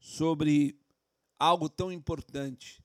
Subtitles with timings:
[0.00, 0.80] sobre
[1.38, 2.82] algo tão importante.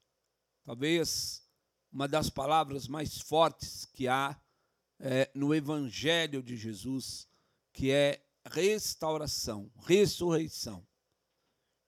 [0.64, 1.44] Talvez
[1.91, 4.39] uma das palavras mais fortes que há
[5.00, 7.28] é, no Evangelho de Jesus,
[7.72, 10.86] que é restauração, ressurreição.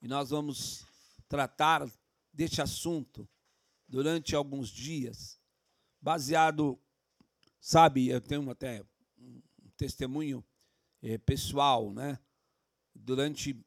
[0.02, 0.86] E nós vamos
[1.28, 1.90] tratar
[2.34, 3.28] deste assunto
[3.88, 5.40] durante alguns dias,
[6.02, 6.80] baseado,
[7.60, 8.86] sabe, eu tenho até
[9.18, 9.42] um
[9.76, 10.46] testemunho
[11.02, 12.20] é, pessoal, né?
[12.94, 13.60] Durante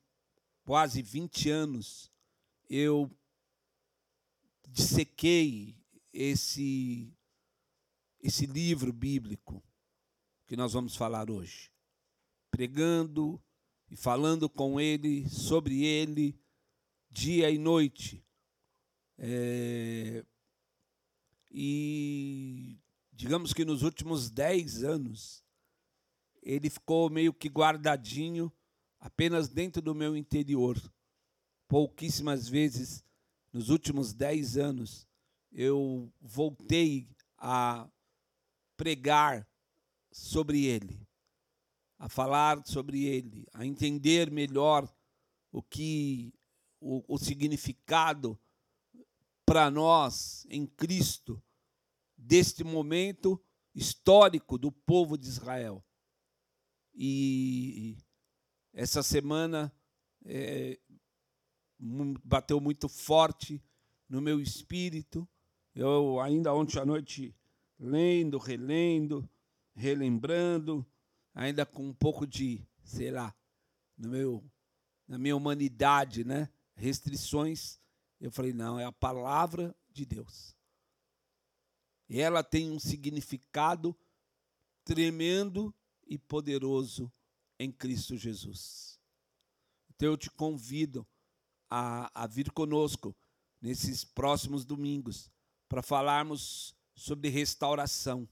[0.65, 2.11] quase 20 anos,
[2.69, 3.11] eu
[4.69, 5.77] dissequei
[6.13, 7.13] esse,
[8.21, 9.63] esse livro bíblico
[10.47, 11.71] que nós vamos falar hoje,
[12.51, 13.41] pregando
[13.91, 16.41] e falando com ele, sobre ele,
[17.11, 18.25] dia e noite.
[19.19, 20.25] É,
[21.51, 22.79] e
[23.13, 25.45] digamos que nos últimos dez anos,
[26.43, 28.53] ele ficou meio que guardadinho
[29.01, 30.77] apenas dentro do meu interior.
[31.67, 33.05] Pouquíssimas vezes,
[33.53, 35.09] nos últimos dez anos,
[35.51, 37.89] eu voltei a
[38.77, 39.49] pregar
[40.13, 41.07] sobre ele,
[41.99, 44.89] a falar sobre ele, a entender melhor
[45.53, 46.33] o que
[46.81, 48.39] o, o significado
[49.45, 51.43] para nós em Cristo
[52.17, 53.43] deste momento
[53.75, 55.85] histórico do povo de Israel.
[56.95, 57.97] E
[58.73, 59.73] essa semana
[60.25, 60.79] é,
[62.25, 63.63] bateu muito forte
[64.09, 65.29] no meu espírito
[65.75, 67.35] eu ainda ontem à noite
[67.79, 69.29] lendo, relendo,
[69.75, 70.87] relembrando,
[71.35, 73.35] ainda com um pouco de, sei lá,
[73.97, 74.45] no meu,
[75.07, 76.51] na minha humanidade, né?
[76.75, 77.79] Restrições.
[78.21, 80.57] Eu falei, não, é a palavra de Deus.
[82.09, 83.97] E ela tem um significado
[84.85, 85.73] tremendo
[86.07, 87.11] e poderoso
[87.61, 88.99] em Cristo Jesus.
[89.91, 91.07] Então eu te convido
[91.69, 93.15] a, a vir conosco
[93.61, 95.31] nesses próximos domingos
[95.69, 98.27] para falarmos sobre restauração,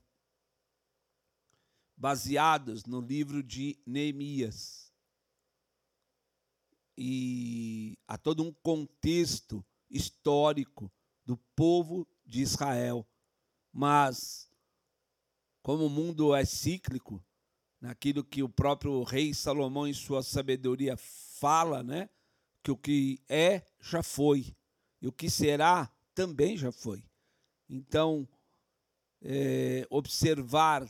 [1.94, 4.91] baseados no livro de Neemias.
[6.97, 10.91] E há todo um contexto histórico
[11.26, 13.06] do povo de Israel.
[13.70, 14.50] Mas,
[15.62, 17.22] como o mundo é cíclico,
[17.81, 22.09] naquilo que o próprio rei Salomão, em sua sabedoria, fala, né?
[22.62, 24.55] Que o que é já foi,
[25.00, 27.05] e o que será também já foi.
[27.69, 28.28] Então,
[29.22, 30.89] é, observar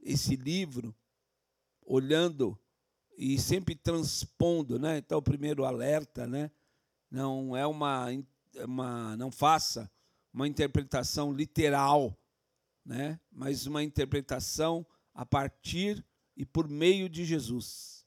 [0.00, 0.94] esse livro,
[1.84, 2.58] olhando
[3.16, 4.98] e sempre transpondo, né?
[4.98, 6.50] Então, o primeiro alerta, né?
[7.10, 8.06] Não é uma,
[8.64, 9.90] uma não faça
[10.32, 12.16] uma interpretação literal,
[12.84, 13.20] né?
[13.30, 14.86] Mas uma interpretação
[15.18, 16.06] a partir
[16.36, 18.06] e por meio de Jesus,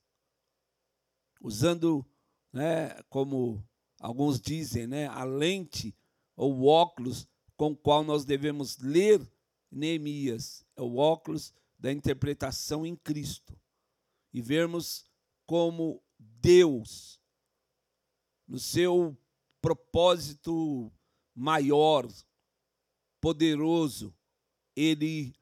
[1.42, 2.06] usando,
[2.54, 3.04] né?
[3.10, 3.62] Como
[4.00, 5.08] alguns dizem, né?
[5.08, 5.94] A lente
[6.38, 7.28] ou o óculos
[7.58, 9.30] com o qual nós devemos ler
[9.70, 13.60] Neemias, é o óculos da interpretação em Cristo,
[14.34, 15.04] e vermos
[15.46, 17.20] como Deus,
[18.48, 19.18] no seu
[19.62, 20.90] propósito
[21.36, 22.08] maior,
[23.20, 24.16] poderoso,
[24.74, 25.36] ele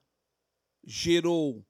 [0.83, 1.65] gerou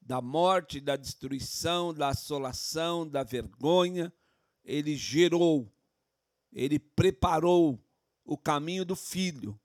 [0.00, 4.12] da morte, da destruição, da assolação, da vergonha,
[4.64, 5.72] ele gerou,
[6.52, 7.80] ele preparou
[8.24, 9.60] o caminho do filho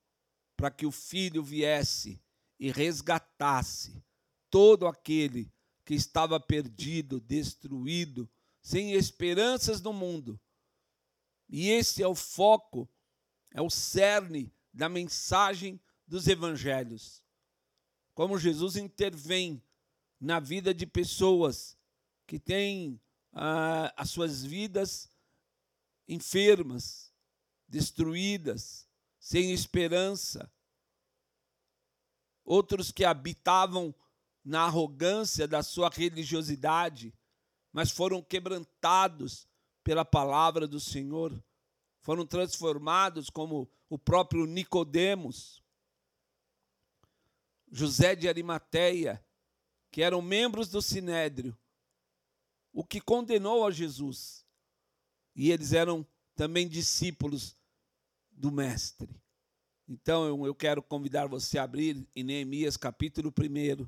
[0.56, 2.22] para que o filho viesse
[2.60, 4.04] e resgatasse
[4.50, 5.52] todo aquele
[5.84, 8.30] que estava perdido, destruído,
[8.62, 10.40] sem esperanças no mundo.
[11.50, 12.90] E esse é o foco,
[13.52, 17.25] é o cerne da mensagem dos evangelhos.
[18.16, 19.62] Como Jesus intervém
[20.20, 21.78] na vida de pessoas
[22.26, 23.00] que têm
[23.32, 25.08] ah, as suas vidas
[26.08, 27.14] enfermas,
[27.68, 28.88] destruídas,
[29.20, 30.52] sem esperança.
[32.44, 33.94] Outros que habitavam
[34.44, 37.14] na arrogância da sua religiosidade,
[37.74, 39.48] mas foram quebrantados
[39.84, 41.44] pela palavra do Senhor,
[42.00, 45.64] foram transformados como o próprio Nicodemos,
[47.76, 49.22] José de Arimateia,
[49.92, 51.58] que eram membros do Sinédrio,
[52.72, 54.46] o que condenou a Jesus.
[55.36, 57.58] E eles eram também discípulos
[58.32, 59.22] do Mestre.
[59.90, 63.86] Então eu quero convidar você a abrir em Neemias capítulo 1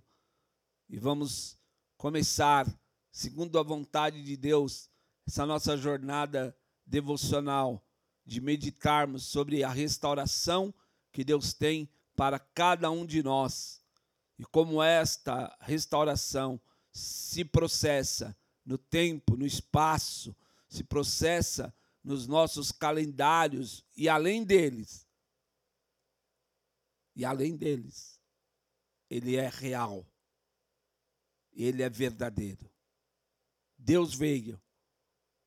[0.90, 1.58] e vamos
[1.96, 2.68] começar,
[3.10, 4.90] segundo a vontade de Deus,
[5.26, 6.54] essa nossa jornada
[6.86, 7.82] devocional
[8.26, 10.74] de meditarmos sobre a restauração
[11.10, 13.77] que Deus tem para cada um de nós
[14.38, 16.62] e como esta restauração
[16.92, 20.36] se processa no tempo, no espaço,
[20.68, 21.74] se processa
[22.04, 25.08] nos nossos calendários e além deles.
[27.16, 28.20] E além deles,
[29.10, 30.06] ele é real.
[31.52, 32.70] Ele é verdadeiro.
[33.78, 34.62] Deus veio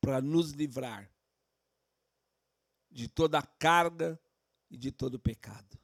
[0.01, 1.09] para nos livrar
[2.89, 4.19] de toda a carga
[4.69, 5.80] e de todo o pecado.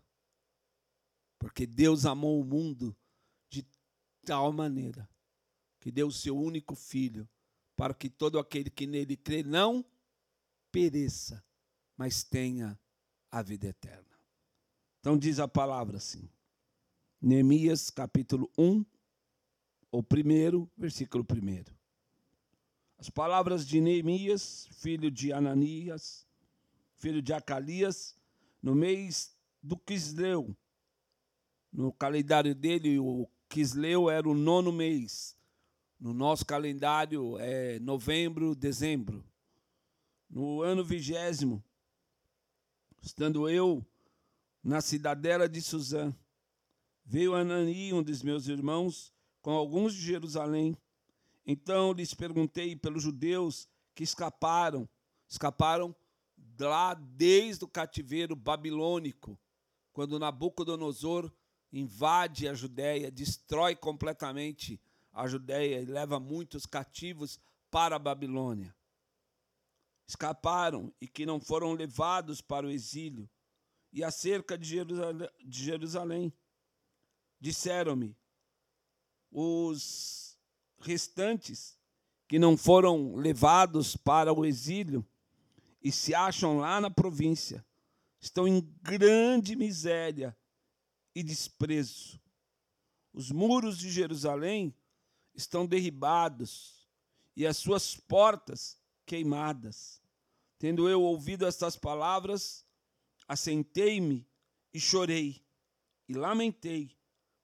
[1.39, 2.95] Porque Deus amou o mundo
[3.49, 3.65] de
[4.25, 5.09] tal maneira
[5.79, 7.27] que deu o seu único filho
[7.75, 9.85] para que todo aquele que nele crê não
[10.71, 11.43] pereça,
[11.95, 12.77] mas tenha
[13.31, 14.17] a vida eterna.
[14.99, 16.29] Então diz a palavra assim.
[17.21, 18.85] Neemias capítulo 1,
[19.91, 21.63] o primeiro, versículo 1.
[22.97, 26.27] As palavras de Neemias, filho de Ananias,
[26.95, 28.15] filho de Acalias,
[28.61, 30.55] no mês do Quisleu.
[31.77, 35.37] No calendário dele, o Quisleu era o nono mês.
[35.99, 39.23] No nosso calendário é novembro, dezembro.
[40.27, 41.63] No ano vigésimo,
[42.99, 43.85] estando eu
[44.63, 46.11] na cidadela de Suzã,
[47.05, 50.75] veio Anani, um dos meus irmãos, com alguns de Jerusalém.
[51.45, 54.89] Então lhes perguntei pelos judeus que escaparam,
[55.29, 55.95] escaparam
[56.59, 59.39] lá desde o cativeiro babilônico,
[59.93, 61.31] quando Nabucodonosor
[61.71, 64.79] invade a Judéia, destrói completamente
[65.11, 68.75] a Judéia e leva muitos cativos para a Babilônia.
[70.07, 73.29] Escaparam e que não foram levados para o exílio,
[73.91, 74.83] e acerca de
[75.49, 76.31] Jerusalém,
[77.39, 78.15] disseram-me,
[79.31, 80.37] os
[80.79, 81.77] restantes
[82.27, 85.05] que não foram levados para o exílio
[85.81, 87.65] e se acham lá na província,
[88.19, 90.35] estão em grande miséria
[91.17, 92.21] e desprezo.
[93.11, 94.71] Os muros de Jerusalém
[95.33, 96.87] estão derribados
[97.35, 99.99] e as suas portas queimadas.
[100.59, 102.63] Tendo eu ouvido estas palavras,
[103.27, 104.29] assentei-me
[104.71, 105.43] e chorei
[106.07, 106.95] e lamentei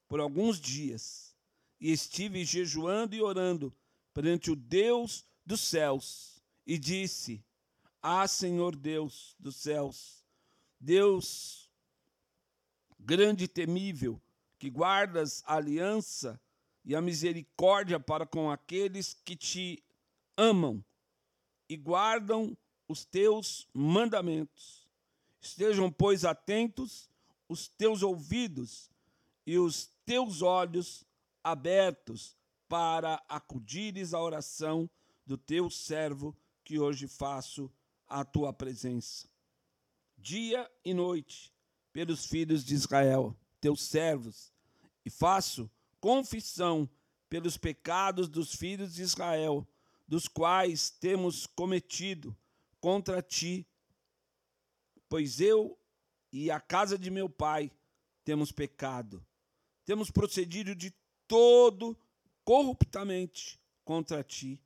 [0.06, 1.34] por alguns dias
[1.80, 3.76] e estive jejuando e orando
[4.12, 7.44] perante o Deus dos céus e disse:
[8.00, 10.24] Ah, Senhor Deus dos céus,
[10.78, 11.63] Deus
[13.04, 14.20] grande e temível,
[14.58, 16.40] que guardas a aliança
[16.84, 19.82] e a misericórdia para com aqueles que te
[20.36, 20.82] amam
[21.68, 22.56] e guardam
[22.88, 24.88] os teus mandamentos.
[25.40, 27.10] Estejam, pois, atentos
[27.48, 28.90] os teus ouvidos
[29.46, 31.04] e os teus olhos
[31.42, 32.36] abertos
[32.68, 34.88] para acudires à oração
[35.26, 37.70] do teu servo que hoje faço
[38.08, 39.28] à tua presença.
[40.16, 41.53] Dia e noite,
[41.94, 44.52] pelos filhos de Israel, teus servos,
[45.06, 45.70] e faço
[46.00, 46.90] confissão
[47.30, 49.64] pelos pecados dos filhos de Israel,
[50.06, 52.36] dos quais temos cometido
[52.80, 53.64] contra ti,
[55.08, 55.78] pois eu
[56.32, 57.70] e a casa de meu pai
[58.24, 59.24] temos pecado,
[59.84, 60.92] temos procedido de
[61.28, 61.96] todo
[62.42, 64.60] corruptamente contra ti,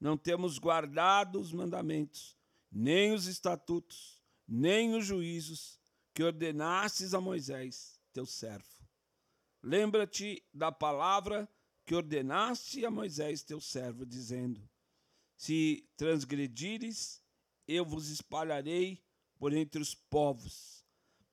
[0.00, 2.34] não temos guardado os mandamentos,
[2.70, 5.81] nem os estatutos, nem os juízos
[6.14, 8.68] que ordenastes a Moisés, teu servo.
[9.62, 11.48] Lembra-te da palavra
[11.84, 14.68] que ordenaste a Moisés, teu servo, dizendo:
[15.36, 17.22] Se transgredires,
[17.66, 19.02] eu vos espalharei
[19.38, 20.84] por entre os povos.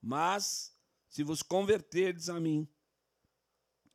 [0.01, 0.75] Mas,
[1.09, 2.67] se vos converterdes a mim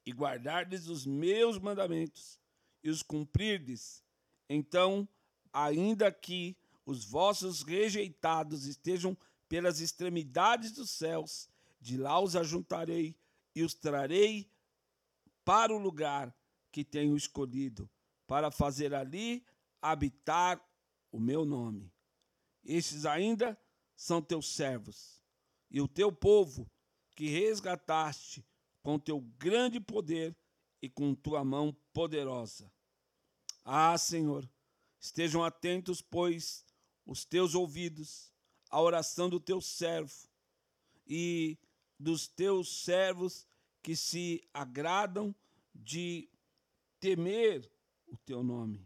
[0.04, 2.38] e guardardes os meus mandamentos
[2.82, 4.04] e os cumprirdes,
[4.48, 5.08] então,
[5.52, 9.16] ainda que os vossos rejeitados estejam
[9.54, 11.48] pelas extremidades dos céus,
[11.80, 13.16] de lá os ajuntarei
[13.54, 14.50] e os trarei
[15.44, 16.36] para o lugar
[16.72, 17.88] que tenho escolhido,
[18.26, 19.46] para fazer ali
[19.80, 20.60] habitar
[21.12, 21.88] o meu nome.
[22.64, 23.56] Estes ainda
[23.94, 25.22] são teus servos,
[25.70, 26.68] e o teu povo
[27.14, 28.44] que resgataste
[28.82, 30.36] com teu grande poder
[30.82, 32.72] e com tua mão poderosa.
[33.64, 34.50] Ah, Senhor,
[34.98, 36.66] estejam atentos, pois,
[37.06, 38.33] os teus ouvidos
[38.74, 40.12] à oração do teu servo
[41.06, 41.56] e
[41.96, 43.46] dos teus servos
[43.80, 45.32] que se agradam
[45.72, 46.28] de
[46.98, 47.70] temer
[48.08, 48.84] o teu nome.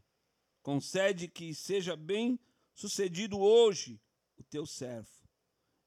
[0.62, 2.38] Concede que seja bem
[2.74, 3.98] sucedido hoje
[4.36, 5.08] o teu servo,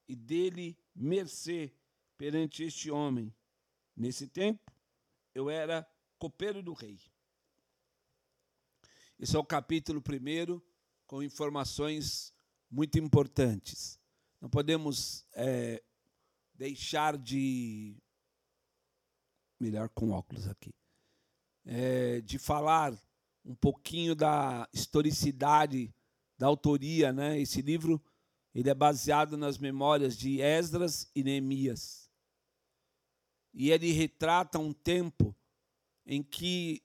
[0.07, 1.71] e dele mercê
[2.17, 3.31] perante este homem.
[3.95, 4.71] Nesse tempo,
[5.35, 6.99] eu era copeiro do rei.
[9.19, 10.59] Esse é o capítulo primeiro,
[11.05, 12.33] com informações
[12.71, 13.99] muito importantes.
[14.39, 15.83] Não podemos é,
[16.55, 17.95] deixar de.
[19.59, 20.73] Melhor com óculos aqui.
[21.65, 22.97] É, de falar
[23.45, 25.93] um pouquinho da historicidade
[26.37, 27.39] da autoria, né?
[27.39, 28.01] Esse livro
[28.53, 32.09] ele é baseado nas memórias de Esdras e Neemias.
[33.53, 35.35] E ele retrata um tempo
[36.05, 36.83] em que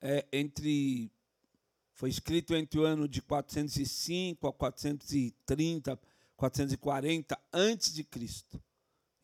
[0.00, 1.12] é, entre
[1.96, 5.98] foi escrito entre o ano de 405 a 430,
[6.36, 8.62] 440 antes de Cristo.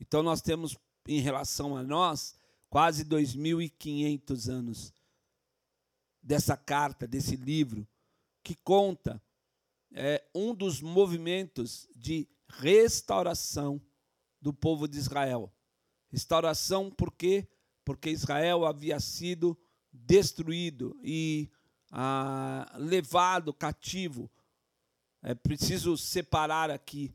[0.01, 0.75] Então nós temos
[1.07, 2.35] em relação a nós
[2.71, 4.95] quase 2500 anos
[6.23, 7.87] dessa carta, desse livro
[8.43, 9.23] que conta
[9.93, 13.83] é, um dos movimentos de restauração
[14.41, 15.53] do povo de Israel.
[16.11, 17.47] Restauração por quê?
[17.85, 19.59] Porque Israel havia sido
[19.93, 21.51] destruído e
[21.93, 24.31] ah, levado cativo.
[25.23, 27.15] É preciso separar aqui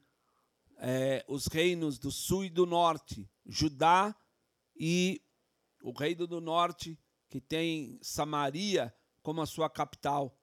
[0.78, 4.16] é, os reinos do sul e do norte, Judá
[4.80, 5.22] e
[5.82, 10.40] o reino do norte, que tem Samaria como a sua capital.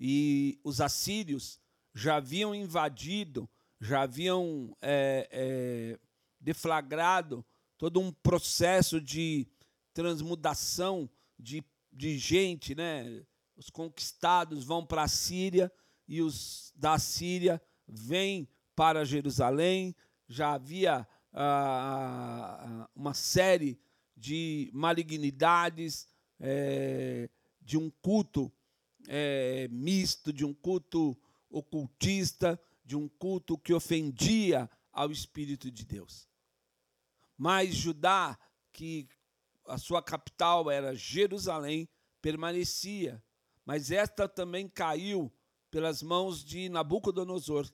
[0.00, 1.60] E os assírios
[1.94, 3.48] já haviam invadido,
[3.80, 5.98] já haviam é, é,
[6.40, 7.44] deflagrado
[7.78, 9.46] todo um processo de
[9.92, 13.24] transmudação de, de gente, né?
[13.56, 15.72] Os conquistados vão para a Síria
[16.06, 19.94] e os da Síria vêm para Jerusalém.
[20.28, 23.80] Já havia ah, uma série
[24.16, 26.08] de malignidades,
[26.40, 27.28] é,
[27.60, 28.52] de um culto
[29.08, 31.16] é, misto, de um culto
[31.50, 36.28] ocultista, de um culto que ofendia ao Espírito de Deus.
[37.36, 38.38] Mas Judá,
[38.72, 39.08] que
[39.66, 41.88] a sua capital era Jerusalém,
[42.22, 43.22] permanecia.
[43.66, 45.30] Mas esta também caiu
[45.72, 47.68] pelas mãos de Nabucodonosor.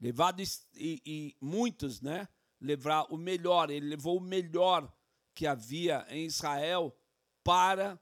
[0.00, 2.28] Levado e, e muitos, né?
[2.60, 4.92] Levar o melhor, ele levou o melhor
[5.32, 6.94] que havia em Israel
[7.42, 7.98] para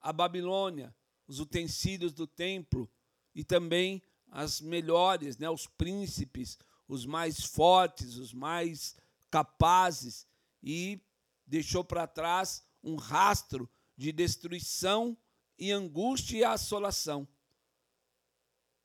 [0.00, 0.94] a Babilônia,
[1.26, 2.90] os utensílios do templo
[3.34, 8.96] e também as melhores, né, os príncipes, os mais fortes, os mais
[9.30, 10.26] capazes,
[10.62, 11.00] e
[11.46, 15.16] deixou para trás um rastro de destruição
[15.58, 17.26] e angústia e assolação.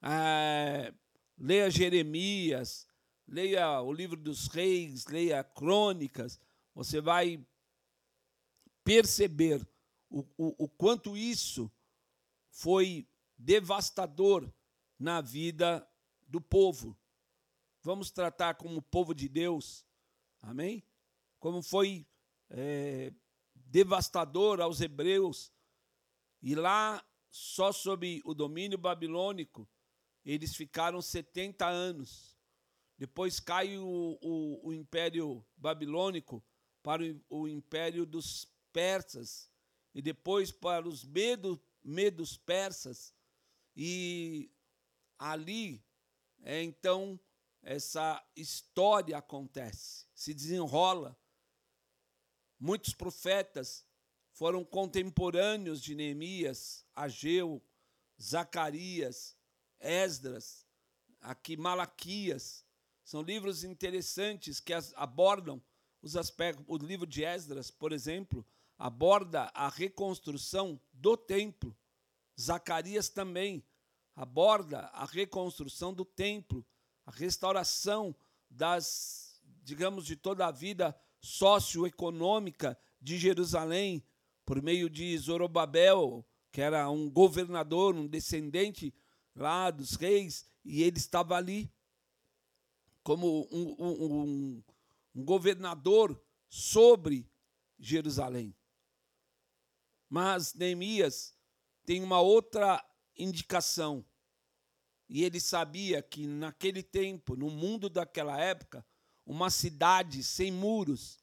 [0.02, 0.94] É,
[1.38, 2.88] leia Jeremias,
[3.28, 6.40] leia o livro dos reis, leia crônicas,
[6.74, 7.46] você vai
[8.84, 9.68] perceber
[10.10, 11.72] o, o, o quanto isso
[12.50, 13.08] foi
[13.38, 14.52] devastador
[14.98, 15.88] na vida
[16.28, 16.98] do povo.
[17.82, 19.86] Vamos tratar como povo de Deus,
[20.42, 20.84] amém?
[21.40, 22.06] Como foi
[22.50, 23.14] é,
[23.54, 25.52] devastador aos hebreus,
[26.42, 29.70] e lá, só sob o domínio babilônico,
[30.24, 32.38] eles ficaram 70 anos.
[32.98, 36.44] Depois cai o, o, o império babilônico
[36.84, 39.50] para o, o império dos persas,
[39.94, 43.14] e depois para os medos, medos persas,
[43.76, 44.52] e
[45.18, 45.84] ali,
[46.42, 47.20] é, então,
[47.62, 51.18] essa história acontece, se desenrola.
[52.60, 53.86] Muitos profetas
[54.40, 57.62] foram contemporâneos de Neemias, Ageu,
[58.22, 59.36] Zacarias,
[59.82, 60.66] Esdras,
[61.20, 62.64] aqui Malaquias.
[63.04, 65.62] São livros interessantes que abordam
[66.02, 66.64] os aspectos.
[66.70, 71.78] O livro de Esdras, por exemplo, aborda a reconstrução do templo.
[72.40, 73.62] Zacarias também
[74.16, 76.66] aborda a reconstrução do templo,
[77.06, 78.16] a restauração
[78.50, 84.02] das, digamos, de toda a vida socioeconômica de Jerusalém
[84.50, 88.92] por meio de Zorobabel, que era um governador, um descendente
[89.36, 91.72] lá dos reis, e ele estava ali
[93.04, 94.64] como um, um, um,
[95.14, 97.30] um governador sobre
[97.78, 98.58] Jerusalém.
[100.10, 101.38] Mas Neemias
[101.86, 102.84] tem uma outra
[103.16, 104.04] indicação.
[105.08, 108.84] E ele sabia que naquele tempo, no mundo daquela época,
[109.28, 111.20] uma cidade sem muros,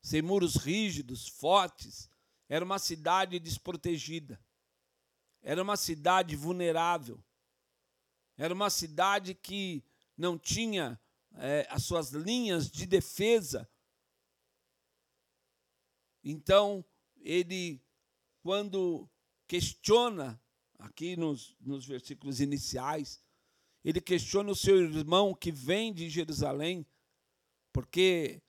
[0.00, 2.11] sem muros rígidos, fortes,
[2.52, 4.38] era uma cidade desprotegida.
[5.40, 7.24] Era uma cidade vulnerável.
[8.36, 9.82] Era uma cidade que
[10.18, 11.00] não tinha
[11.36, 13.66] é, as suas linhas de defesa.
[16.22, 16.84] Então,
[17.22, 17.82] ele,
[18.42, 19.08] quando
[19.48, 20.38] questiona
[20.78, 23.24] aqui nos, nos versículos iniciais,
[23.82, 26.86] ele questiona o seu irmão que vem de Jerusalém,
[27.72, 28.42] porque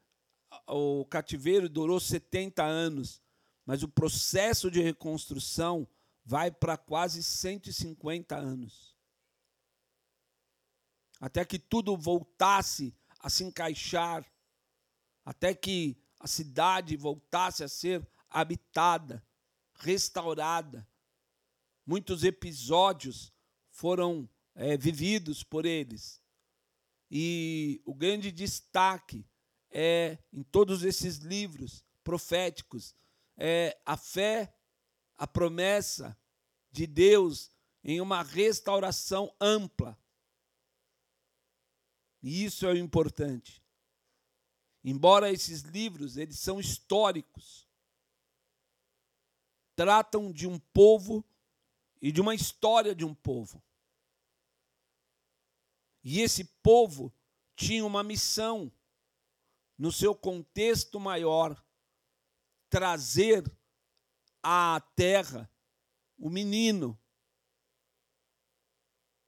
[0.68, 3.23] o cativeiro durou 70 anos,
[3.66, 5.88] mas o processo de reconstrução
[6.26, 8.96] vai para quase 150 anos.
[11.20, 14.26] Até que tudo voltasse a se encaixar,
[15.24, 19.26] até que a cidade voltasse a ser habitada,
[19.76, 20.88] restaurada.
[21.86, 23.32] Muitos episódios
[23.70, 26.22] foram é, vividos por eles.
[27.10, 29.26] E o grande destaque
[29.70, 32.96] é em todos esses livros proféticos
[33.38, 34.56] é a fé,
[35.18, 36.18] a promessa
[36.72, 37.52] de Deus
[37.84, 39.98] em uma restauração ampla.
[42.22, 43.62] E isso é o importante.
[44.84, 47.68] Embora esses livros eles são históricos,
[49.76, 51.24] tratam de um povo
[52.02, 53.64] e de uma história de um povo.
[56.04, 57.14] E esse povo
[57.56, 58.72] tinha uma missão
[59.78, 61.62] no seu contexto maior,
[62.74, 63.44] trazer
[64.42, 65.48] à terra
[66.18, 67.00] o menino,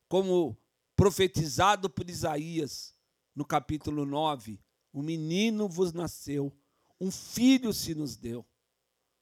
[0.09, 0.57] como
[0.95, 2.97] profetizado por Isaías
[3.35, 4.59] no capítulo 9:
[4.91, 6.51] o menino vos nasceu,
[6.99, 8.43] um filho se nos deu.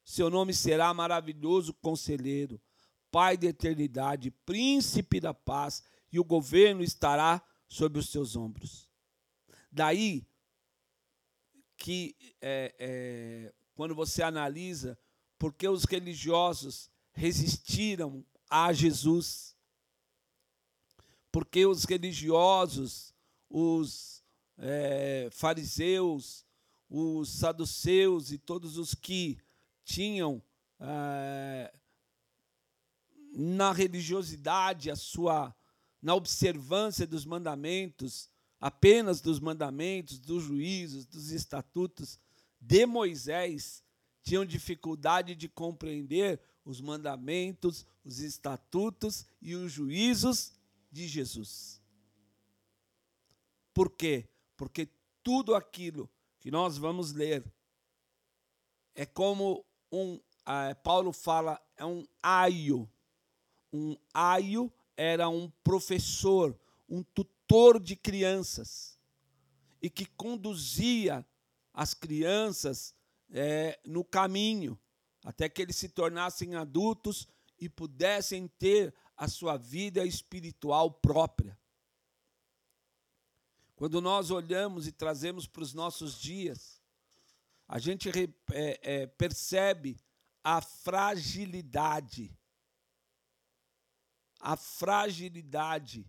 [0.06, 2.62] Seu nome será maravilhoso conselheiro,
[3.12, 8.90] Pai da eternidade, príncipe da paz, e o governo estará sobre os seus ombros.
[9.70, 10.26] Daí
[11.76, 14.98] que, é, é, quando você analisa
[15.38, 19.56] por que os religiosos resistiram a Jesus,
[21.32, 23.14] porque os religiosos,
[23.50, 24.24] os
[24.58, 26.46] é, fariseus,
[26.90, 29.40] os saduceus e todos os que
[29.84, 30.42] tinham
[30.80, 31.74] é,
[33.36, 35.56] na religiosidade, a sua
[36.02, 42.20] na observância dos mandamentos, apenas dos mandamentos, dos juízos, dos estatutos
[42.64, 43.84] de Moisés,
[44.22, 50.54] tinham dificuldade de compreender os mandamentos, os estatutos e os juízos
[50.92, 51.82] de Jesus.
[53.74, 54.28] Por quê?
[54.56, 54.88] Porque
[55.22, 57.44] tudo aquilo que nós vamos ler
[58.96, 60.20] é como um,
[60.84, 62.90] Paulo fala, é um aio
[63.74, 69.00] um aio era um professor, um tutor de crianças,
[69.82, 71.26] e que conduzia
[71.74, 72.94] as crianças
[73.32, 74.80] é, no caminho,
[75.24, 81.58] até que eles se tornassem adultos e pudessem ter a sua vida espiritual própria.
[83.76, 86.82] Quando nós olhamos e trazemos para os nossos dias,
[87.68, 88.10] a gente
[88.52, 90.00] é, é, percebe
[90.44, 92.38] a fragilidade
[94.44, 96.06] a fragilidade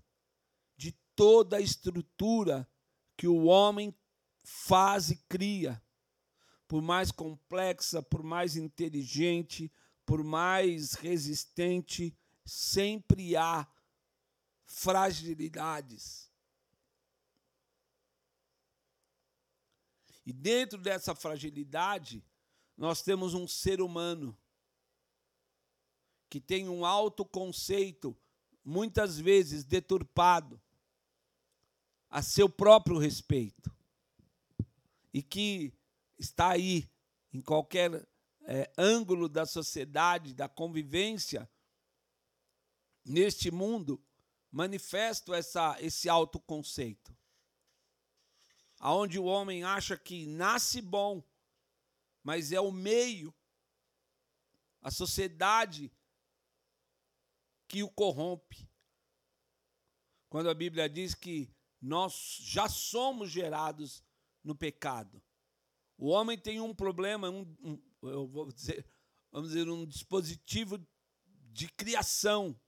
[0.77, 2.69] de toda a estrutura
[3.17, 3.95] que o homem
[4.45, 5.83] faz e cria.
[6.69, 9.73] Por mais complexa, por mais inteligente,
[10.05, 13.67] por mais resistente, sempre há
[14.67, 16.31] fragilidades.
[20.27, 22.25] E dentro dessa fragilidade,
[22.77, 24.37] nós temos um ser humano
[26.29, 28.17] que tem um autoconceito
[28.65, 30.61] muitas vezes deturpado
[32.11, 33.75] a seu próprio respeito
[35.15, 35.73] e que
[36.19, 36.91] está aí
[37.33, 38.05] em qualquer
[38.47, 41.49] é, ângulo da sociedade, da convivência
[43.05, 44.05] neste mundo,
[44.51, 47.17] manifesto essa, esse autoconceito.
[48.81, 51.23] Aonde o homem acha que nasce bom,
[52.21, 53.33] mas é o meio,
[54.83, 55.93] a sociedade
[57.69, 58.69] que o corrompe.
[60.29, 64.03] Quando a Bíblia diz que nós já somos gerados
[64.45, 65.21] no pecado.
[65.97, 68.87] O homem tem um problema, um, um, eu vou dizer,
[69.33, 70.79] vamos dizer, um dispositivo
[71.51, 72.61] de criação,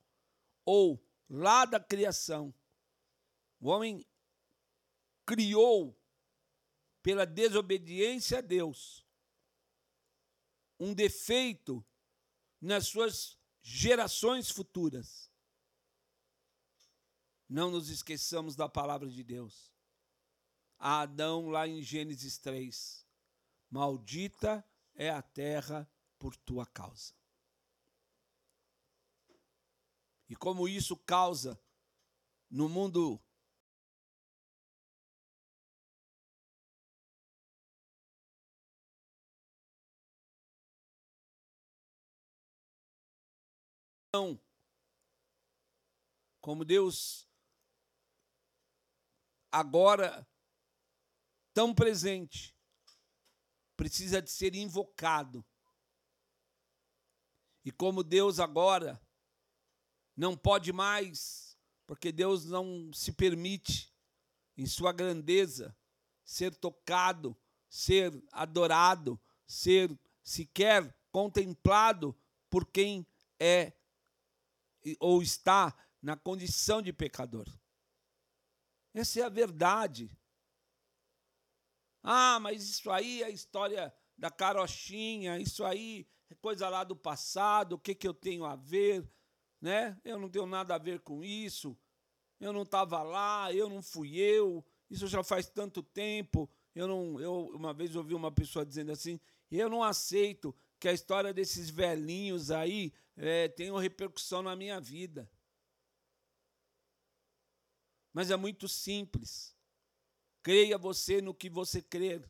[0.64, 2.54] ou lá da criação.
[3.60, 4.06] O homem
[5.26, 6.00] criou,
[7.02, 9.06] pela desobediência a Deus,
[10.78, 11.84] um defeito
[12.60, 15.30] nas suas gerações futuras.
[17.48, 19.75] Não nos esqueçamos da palavra de Deus.
[20.78, 23.06] A Adão, lá em Gênesis 3,
[23.70, 27.14] maldita é a terra por tua causa.
[30.28, 31.60] E como isso causa
[32.50, 33.20] no mundo
[46.40, 47.28] como Deus
[49.52, 50.26] agora
[51.56, 52.54] tão presente
[53.78, 55.42] precisa de ser invocado.
[57.64, 59.00] E como Deus agora
[60.14, 63.90] não pode mais, porque Deus não se permite
[64.54, 65.74] em sua grandeza
[66.26, 67.34] ser tocado,
[67.70, 72.14] ser adorado, ser sequer contemplado
[72.50, 73.06] por quem
[73.40, 73.72] é
[75.00, 77.48] ou está na condição de pecador.
[78.92, 80.14] Essa é a verdade.
[82.08, 86.94] Ah, mas isso aí é a história da carochinha, isso aí é coisa lá do
[86.94, 89.04] passado, o que, que eu tenho a ver?
[89.60, 90.00] Né?
[90.04, 91.76] Eu não tenho nada a ver com isso,
[92.38, 96.48] eu não estava lá, eu não fui eu, isso já faz tanto tempo.
[96.76, 99.18] Eu não, eu uma vez ouvi uma pessoa dizendo assim,
[99.50, 105.28] eu não aceito que a história desses velhinhos aí é, tenha repercussão na minha vida.
[108.12, 109.55] Mas é muito simples.
[110.46, 112.24] Creia você no que você crer.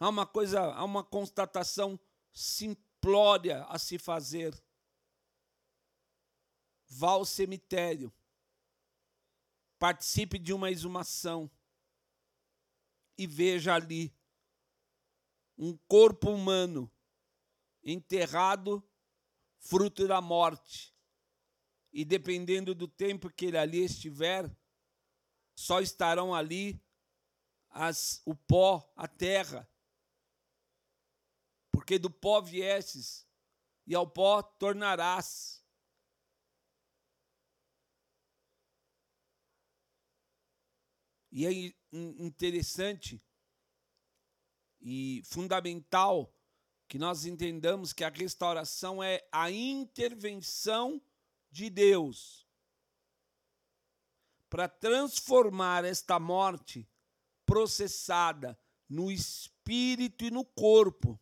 [0.00, 1.96] Há uma coisa, há uma constatação
[2.32, 4.52] simplória a se fazer.
[6.88, 8.12] Vá ao cemitério.
[9.78, 11.48] Participe de uma exumação
[13.16, 14.12] e veja ali
[15.56, 16.90] um corpo humano
[17.84, 18.82] enterrado,
[19.60, 20.92] fruto da morte.
[21.92, 24.52] E dependendo do tempo que ele ali estiver,
[25.60, 26.82] só estarão ali
[27.68, 29.70] as, o pó, a terra.
[31.70, 33.28] Porque do pó viesses,
[33.86, 35.62] e ao pó tornarás.
[41.30, 43.22] E é interessante
[44.80, 46.34] e fundamental
[46.88, 51.00] que nós entendamos que a restauração é a intervenção
[51.50, 52.49] de Deus
[54.50, 56.86] para transformar esta morte
[57.46, 58.58] processada
[58.88, 61.18] no espírito e no corpo.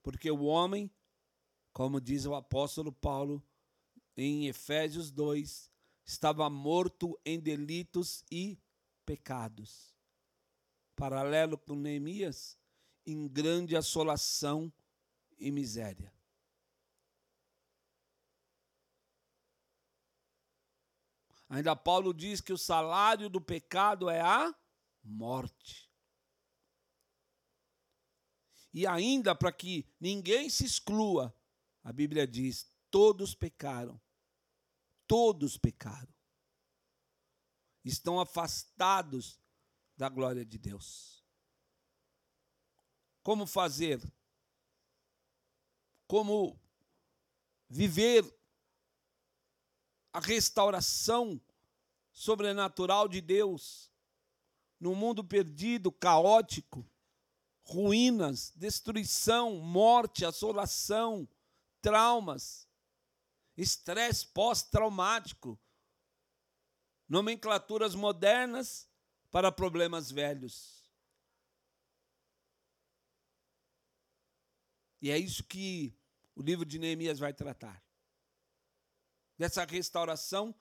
[0.00, 0.88] Porque o homem,
[1.72, 3.42] como diz o apóstolo Paulo
[4.16, 5.70] em Efésios 2,
[6.04, 8.56] estava morto em delitos e
[9.04, 9.92] pecados.
[10.94, 12.56] Paralelo com Neemias,
[13.04, 14.72] em grande assolação
[15.36, 16.12] e miséria.
[21.48, 24.54] Ainda Paulo diz que o salário do pecado é a
[25.02, 25.90] morte.
[28.72, 31.36] E ainda para que ninguém se exclua,
[31.82, 34.00] a Bíblia diz: todos pecaram
[35.06, 36.12] todos pecaram.
[37.84, 39.38] Estão afastados
[39.96, 41.24] da glória de Deus.
[43.22, 44.00] Como fazer?
[46.06, 46.60] Como
[47.68, 48.24] viver
[50.14, 51.38] a restauração
[52.10, 53.92] sobrenatural de Deus
[54.80, 56.88] no mundo perdido, caótico,
[57.64, 61.28] ruínas, destruição, morte, assolação,
[61.82, 62.64] traumas
[63.56, 65.58] estresse pós-traumático,
[67.08, 68.88] nomenclaturas modernas
[69.30, 70.82] para problemas velhos.
[75.00, 75.94] E é isso que
[76.34, 77.82] o livro de Neemias vai tratar.
[79.36, 80.54] Dessa restauração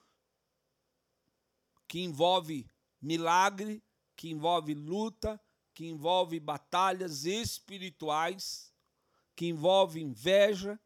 [1.87, 2.69] que envolve
[3.01, 3.83] milagre,
[4.15, 5.39] que envolve luta,
[5.73, 8.73] que envolve batalhas espirituais,
[9.35, 10.79] que envolve inveja,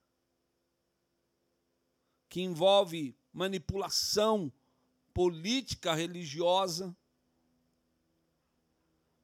[2.30, 4.52] que envolve manipulação
[5.14, 6.96] política religiosa,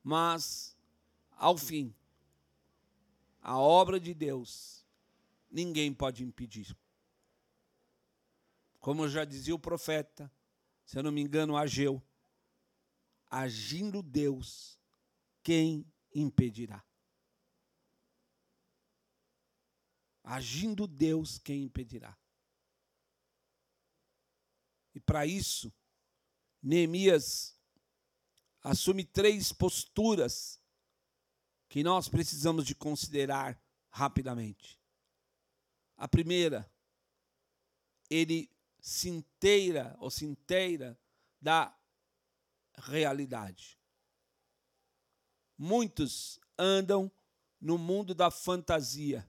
[0.02, 0.78] mas,
[1.32, 1.95] ao fim,
[3.41, 4.86] a obra de Deus
[5.49, 6.76] ninguém pode impedir.
[8.84, 10.30] Como já dizia o profeta,
[10.84, 12.04] se eu não me engano, Ageu,
[13.32, 14.78] agindo Deus,
[15.41, 16.86] quem impedirá?
[20.22, 22.17] Agindo Deus, quem impedirá?
[24.93, 25.74] E para isso,
[26.62, 27.58] Neemias
[28.62, 30.60] assume três posturas
[31.69, 33.58] que nós precisamos de considerar
[33.89, 34.78] rapidamente.
[35.96, 36.69] A primeira,
[38.10, 38.53] ele
[38.84, 41.00] se inteira ou se inteira
[41.39, 41.74] da
[42.76, 43.80] realidade.
[45.58, 47.10] Muitos andam
[47.62, 49.26] no mundo da fantasia,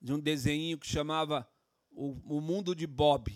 [0.00, 1.48] de um desenho que chamava
[1.92, 3.30] o, o mundo de Bob.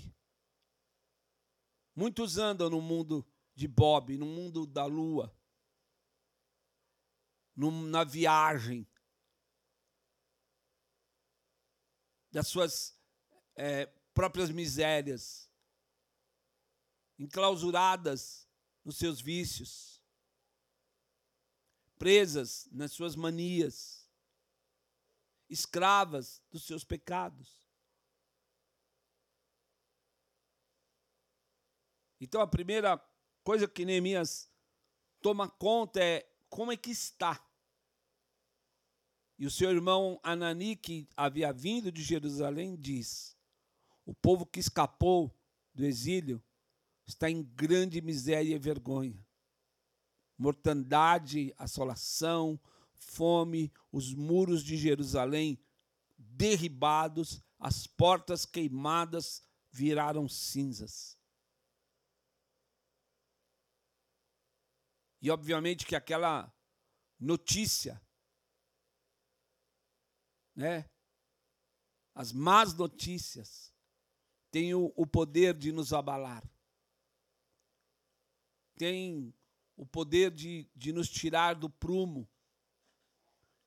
[1.95, 5.33] Muitos andam no mundo de Bob, no mundo da lua,
[7.55, 8.85] na viagem
[12.33, 13.01] das suas
[13.55, 15.47] é, próprias misérias,
[17.19, 18.49] enclausuradas
[18.83, 20.03] nos seus vícios,
[21.99, 24.11] presas nas suas manias,
[25.51, 27.63] escravas dos seus pecados.
[32.19, 32.97] Então a primeira
[33.45, 34.51] coisa que Neemias
[35.21, 37.47] toma conta é como é que está.
[39.39, 43.36] E o seu irmão Anani, que havia vindo de Jerusalém, diz:
[44.07, 45.37] O povo que escapou
[45.75, 46.41] do exílio
[47.05, 49.27] está em grande miséria e vergonha.
[50.39, 52.59] Mortandade, assolação,
[52.95, 55.61] fome, os muros de Jerusalém
[56.17, 59.43] derribados, as portas queimadas
[59.73, 61.19] viraram cinzas.
[65.21, 66.55] E obviamente que aquela
[67.19, 68.01] notícia,
[70.55, 70.89] né?
[72.15, 73.76] As más notícias
[74.57, 76.43] têm o, o poder de nos abalar.
[78.75, 79.35] Tem
[79.77, 82.27] o poder de, de nos tirar do prumo,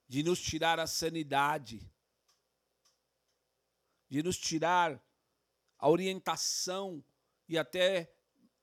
[0.07, 1.87] de nos tirar a sanidade,
[4.09, 4.99] de nos tirar
[5.77, 7.03] a orientação
[7.47, 8.11] e até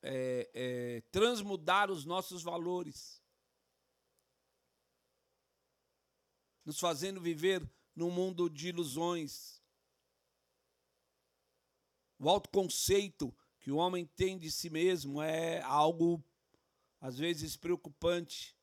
[0.02, 3.22] é, é, transmudar os nossos valores,
[6.64, 9.55] nos fazendo viver num mundo de ilusões.
[12.18, 16.22] O autoconceito que o homem tem de si mesmo é algo,
[17.00, 18.56] às vezes, preocupante.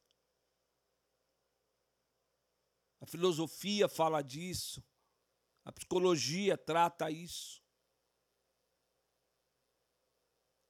[3.02, 4.84] A filosofia fala disso,
[5.66, 7.64] a psicologia trata isso.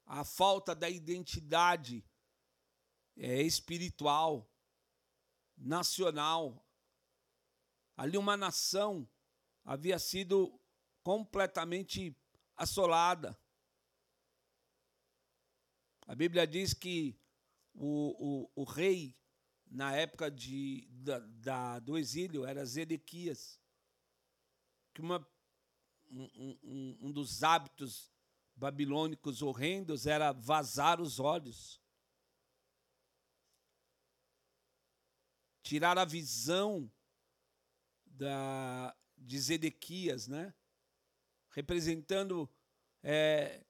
[0.06, 2.06] a falta da identidade
[3.18, 4.48] é, espiritual,
[5.58, 6.64] nacional.
[7.96, 9.10] Ali uma nação
[9.64, 10.60] havia sido
[11.02, 12.16] completamente
[12.56, 13.38] assolada.
[16.08, 17.18] A Bíblia diz que
[17.74, 19.16] o, o, o rei,
[19.66, 23.60] na época de, da, da, do exílio, era Zedequias,
[24.94, 25.26] que uma,
[26.12, 28.12] um, um, um dos hábitos
[28.56, 31.82] babilônicos horrendos era vazar os olhos.
[35.64, 36.92] Tirar a visão
[38.06, 40.54] da, de Zedequias, né?
[41.54, 42.50] Representando,
[43.02, 43.64] é,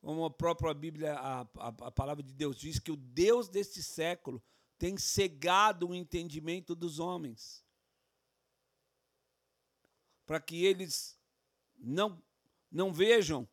[0.00, 3.82] como a própria Bíblia, a, a, a palavra de Deus diz, que o Deus deste
[3.82, 4.42] século
[4.78, 7.64] tem cegado o entendimento dos homens,
[10.26, 11.18] para que eles
[11.78, 12.22] não,
[12.70, 13.48] não vejam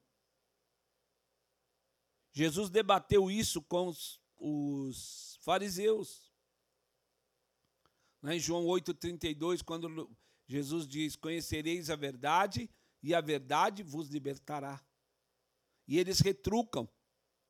[2.36, 6.34] Jesus debateu isso com os, os fariseus.
[8.26, 10.12] Em João 8,32, quando
[10.46, 12.70] Jesus diz: Conhecereis a verdade,
[13.06, 14.84] e a verdade vos libertará.
[15.88, 16.90] E eles retrucam.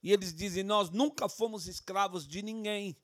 [0.03, 3.01] E eles dizem: Nós nunca fomos escravos de ninguém.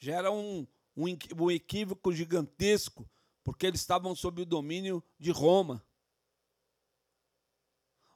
[0.00, 1.04] Gera um, um,
[1.38, 3.06] um equívoco gigantesco,
[3.44, 5.86] porque eles estavam sob o domínio de Roma.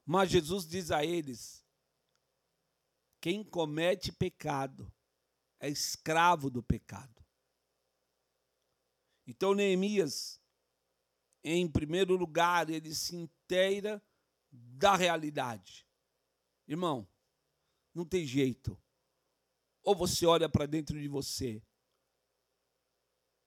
[0.07, 1.63] Mas Jesus diz a eles:
[3.21, 4.91] quem comete pecado
[5.61, 7.23] é escravo do pecado.
[9.27, 10.41] Então, Neemias,
[11.55, 14.03] em primeiro lugar, ele se inteira
[14.51, 15.87] da realidade.
[16.67, 17.09] Irmão,
[17.95, 18.77] não tem jeito.
[19.83, 21.63] Ou você olha para dentro de você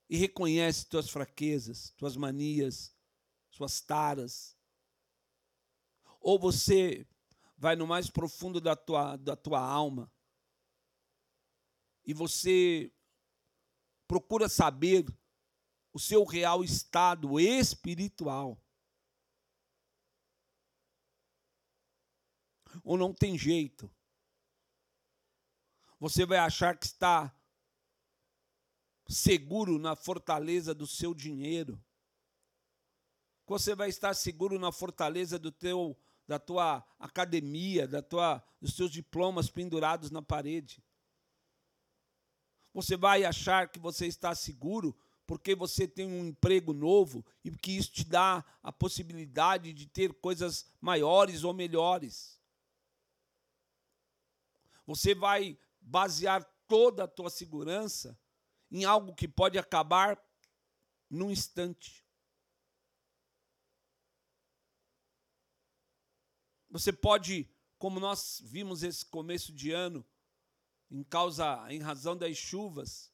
[0.08, 2.96] e reconhece tuas fraquezas, tuas manias,
[3.50, 4.56] suas taras,
[6.20, 7.06] ou você
[7.56, 10.10] vai no mais profundo da tua, da tua alma
[12.04, 12.90] e você
[14.08, 15.04] procura saber
[15.92, 18.62] o seu real estado espiritual.
[22.84, 23.90] Ou não tem jeito.
[25.98, 27.34] Você vai achar que está
[29.08, 31.82] seguro na fortaleza do seu dinheiro.
[33.46, 35.98] Você vai estar seguro na fortaleza do teu
[36.30, 40.80] da tua academia, da tua, dos teus diplomas pendurados na parede.
[42.72, 44.96] Você vai achar que você está seguro
[45.30, 50.12] porque você tem um emprego novo e que isso te dá a possibilidade de ter
[50.14, 52.42] coisas maiores ou melhores.
[54.84, 58.18] Você vai basear toda a tua segurança
[58.72, 60.20] em algo que pode acabar
[61.08, 62.04] num instante.
[66.70, 70.04] Você pode, como nós vimos esse começo de ano,
[70.90, 73.09] em causa, em razão das chuvas,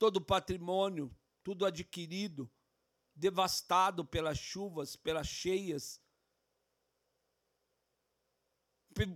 [0.00, 2.50] todo o patrimônio, tudo adquirido,
[3.14, 6.00] devastado pelas chuvas, pelas cheias,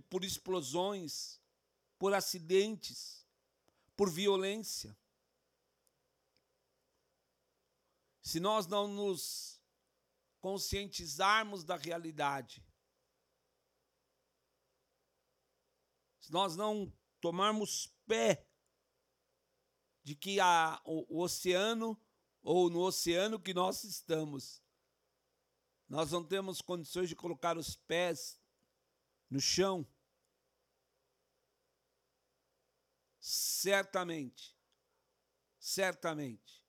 [0.07, 1.41] por explosões,
[1.97, 3.27] por acidentes,
[3.95, 4.95] por violência.
[8.21, 9.59] Se nós não nos
[10.39, 12.63] conscientizarmos da realidade,
[16.19, 18.47] se nós não tomarmos pé
[20.05, 20.37] de que
[20.85, 21.99] o, o oceano,
[22.43, 24.61] ou no oceano que nós estamos,
[25.89, 28.39] nós não temos condições de colocar os pés
[29.27, 29.83] no chão,
[33.19, 34.55] certamente,
[35.57, 36.63] certamente,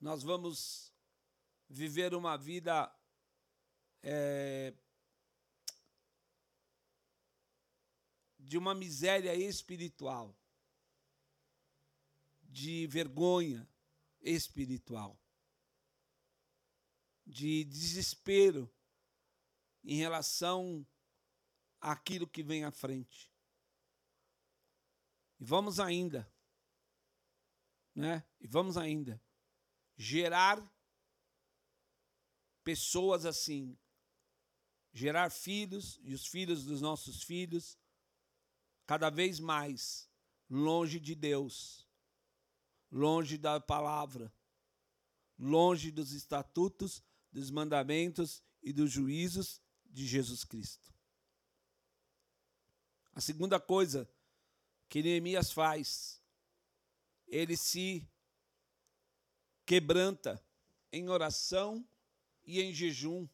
[0.00, 0.94] nós vamos
[1.68, 2.90] viver uma vida
[4.02, 4.74] é,
[8.38, 10.34] de uma miséria espiritual,
[12.52, 13.66] de vergonha
[14.20, 15.18] espiritual,
[17.26, 18.70] de desespero
[19.82, 20.86] em relação
[21.80, 23.32] àquilo que vem à frente.
[25.40, 26.30] E vamos ainda,
[27.94, 28.22] né?
[28.38, 29.20] E vamos ainda
[29.96, 30.62] gerar
[32.62, 33.78] pessoas assim,
[34.92, 37.78] gerar filhos e os filhos dos nossos filhos
[38.86, 40.06] cada vez mais
[40.50, 41.81] longe de Deus,
[42.92, 44.30] longe da palavra,
[45.38, 47.02] longe dos estatutos,
[47.32, 50.92] dos mandamentos e dos juízos de Jesus Cristo.
[53.14, 54.08] A segunda coisa
[54.88, 56.22] que Neemias faz,
[57.26, 58.06] ele se
[59.64, 60.42] quebranta
[60.92, 61.86] em oração
[62.44, 63.26] e em jejum.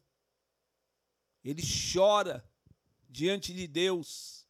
[1.43, 1.61] Ele
[1.93, 2.49] chora
[3.09, 4.45] diante de Deus,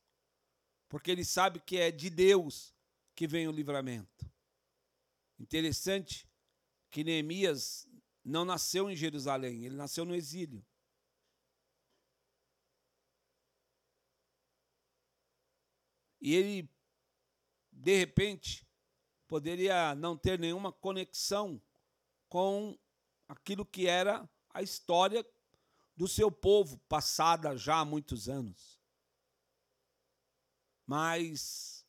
[0.88, 2.76] porque ele sabe que é de Deus
[3.16, 4.30] que vem o livramento.
[5.40, 6.30] Interessante
[6.92, 7.88] que Neemias
[8.24, 10.66] não nasceu em Jerusalém, ele nasceu no exílio.
[16.22, 16.70] E ele,
[17.72, 18.68] de repente,
[19.28, 21.62] poderia não ter nenhuma conexão
[22.28, 22.78] com
[23.28, 25.26] aquilo que era a história
[25.96, 28.80] do seu povo, passada já há muitos anos.
[30.86, 31.86] Mas,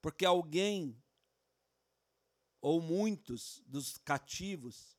[0.00, 1.01] porque alguém,
[2.62, 4.96] ou muitos dos cativos,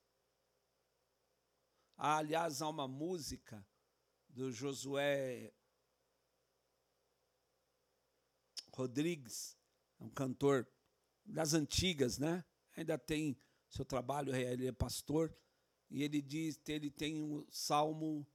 [1.95, 3.65] aliás, há uma música
[4.27, 5.53] do Josué
[8.73, 9.57] Rodrigues,
[9.97, 10.67] um cantor
[11.23, 12.43] das antigas, né?
[12.75, 15.33] Ainda tem seu trabalho, ele é pastor,
[15.89, 18.27] e ele diz, ele tem o Salmo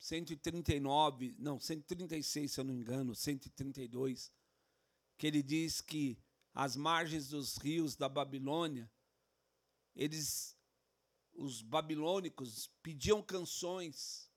[0.00, 4.32] 139, não, 136, se eu não me engano, 132,
[5.16, 6.18] que ele diz que
[6.54, 8.88] as margens dos rios da Babilônia,
[9.96, 10.56] eles,
[11.32, 14.30] os babilônicos, pediam canções,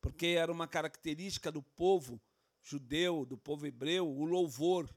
[0.00, 2.20] porque era uma característica do povo
[2.62, 4.94] judeu, do povo hebreu, o louvor.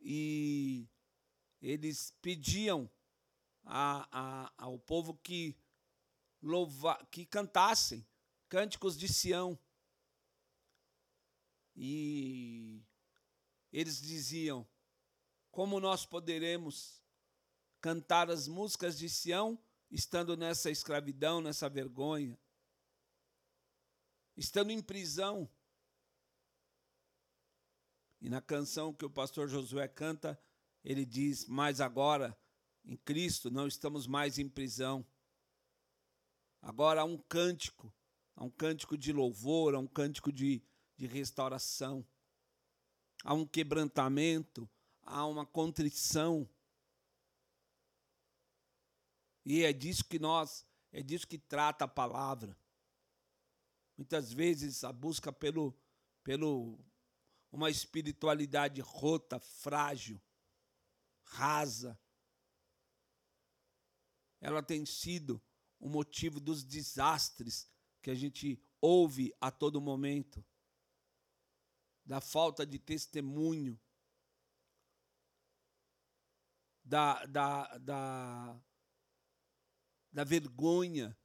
[0.00, 0.88] E
[1.60, 2.88] eles pediam
[3.64, 5.56] a, a, ao povo que,
[6.40, 8.06] louva, que cantassem
[8.48, 9.58] cânticos de Sião.
[11.74, 12.82] E
[13.72, 14.66] eles diziam:
[15.50, 17.02] como nós poderemos
[17.80, 19.58] cantar as músicas de Sião
[19.90, 22.38] estando nessa escravidão, nessa vergonha,
[24.36, 25.50] estando em prisão?
[28.20, 30.38] E na canção que o pastor Josué canta,
[30.84, 32.38] ele diz: Mas agora
[32.84, 35.06] em Cristo, não estamos mais em prisão.
[36.62, 37.92] Agora há um cântico,
[38.34, 40.62] há um cântico de louvor, há um cântico de,
[40.96, 42.06] de restauração,
[43.24, 44.68] há um quebrantamento,
[45.02, 46.48] há uma contrição.
[49.44, 52.56] E é disso que nós, é disso que trata a palavra.
[53.96, 55.74] Muitas vezes a busca pelo,
[56.22, 56.78] pelo
[57.52, 60.20] uma espiritualidade rota, frágil,
[61.22, 61.98] rasa,
[64.40, 65.40] ela tem sido
[65.78, 67.68] o motivo dos desastres
[68.02, 70.44] que a gente ouve a todo momento,
[72.04, 73.78] da falta de testemunho,
[76.82, 78.60] da, da, da,
[80.10, 81.16] da vergonha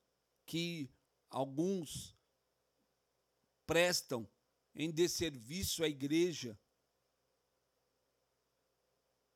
[0.45, 0.89] que
[1.29, 2.15] alguns
[3.65, 4.29] prestam
[4.75, 6.59] em desserviço à igreja,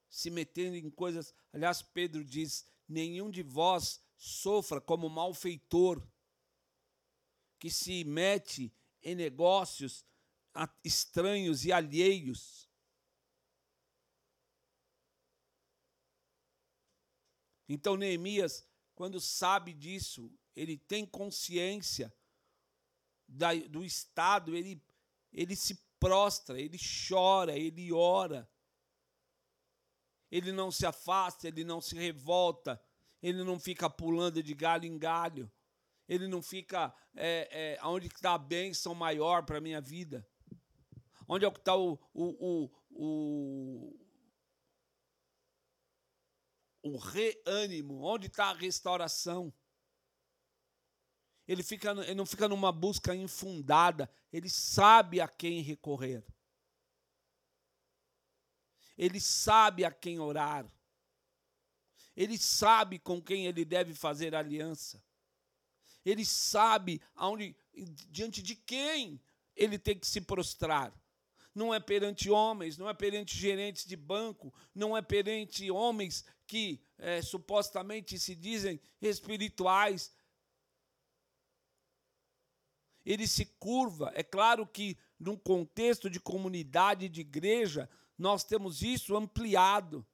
[0.09, 1.33] se metendo em coisas.
[1.51, 6.05] Aliás, Pedro diz: nenhum de vós sofra como malfeitor,
[7.57, 10.05] que se mete em negócios
[10.83, 12.69] estranhos e alheios.
[17.67, 22.13] Então, Neemias, quando sabe disso, ele tem consciência
[23.27, 24.83] da, do estado, ele,
[25.31, 26.77] ele se prostra, ele
[27.07, 28.49] chora, ele ora.
[30.31, 32.81] Ele não se afasta, ele não se revolta,
[33.21, 35.51] ele não fica pulando de galho em galho,
[36.07, 40.27] ele não fica é, é, onde está a bênção maior para a minha vida,
[41.29, 43.99] onde é que está o, o, o,
[46.81, 48.01] o reânimo?
[48.03, 49.53] Onde está a restauração?
[51.47, 56.25] Ele, fica, ele não fica numa busca infundada, ele sabe a quem recorrer.
[58.97, 60.65] Ele sabe a quem orar.
[62.15, 65.01] Ele sabe com quem ele deve fazer aliança.
[66.03, 67.55] Ele sabe aonde,
[68.09, 69.21] diante de quem
[69.55, 70.93] ele tem que se prostrar.
[71.59, 76.81] Não é perante homens, não é perante gerentes de banco, não é perante homens que
[76.97, 80.09] é, supostamente se dizem espirituais.
[83.05, 84.09] Ele se curva.
[84.15, 90.07] É claro que, num contexto de comunidade, de igreja, nós temos isso ampliado.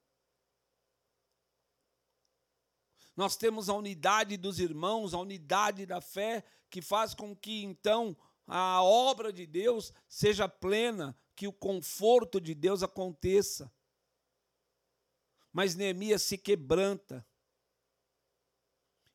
[3.14, 8.16] Nós temos a unidade dos irmãos, a unidade da fé, que faz com que então
[8.48, 13.70] a obra de Deus seja plena, que o conforto de Deus aconteça.
[15.52, 17.26] Mas Neemias se quebranta,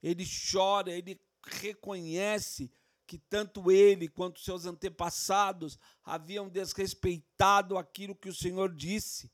[0.02, 2.72] ele chora, ele reconhece
[3.06, 9.32] que tanto ele quanto seus antepassados haviam desrespeitado aquilo que o Senhor disse.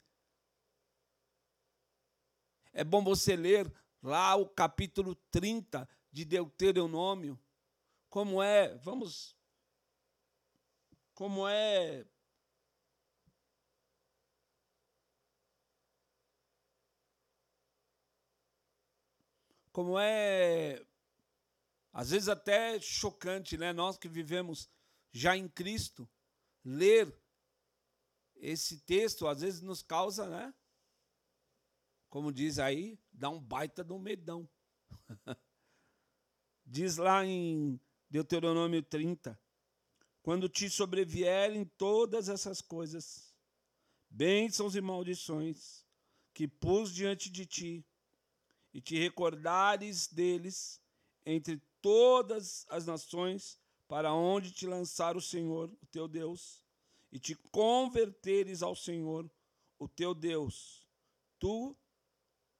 [2.73, 3.71] É bom você ler
[4.01, 7.39] lá o capítulo 30 de Deuteronômio,
[8.09, 9.35] como é, vamos,
[11.13, 12.05] como é
[19.77, 20.83] como é
[21.93, 23.71] às vezes até chocante, né?
[23.71, 24.67] Nós que vivemos
[25.11, 26.09] já em Cristo,
[26.65, 27.15] ler
[28.37, 30.51] esse texto às vezes nos causa, né?
[32.09, 34.49] como diz aí, dá um baita um medão.
[36.65, 39.39] diz lá em Deuteronômio 30,
[40.23, 43.31] quando te sobrevierem todas essas coisas,
[44.09, 45.85] bênçãos e maldições,
[46.33, 47.85] que pus diante de ti,
[48.77, 50.79] e te recordares deles
[51.25, 56.63] entre todas as nações, para onde te lançar o Senhor, o teu Deus,
[57.11, 59.27] e te converteres ao Senhor,
[59.79, 60.87] o teu Deus,
[61.39, 61.75] tu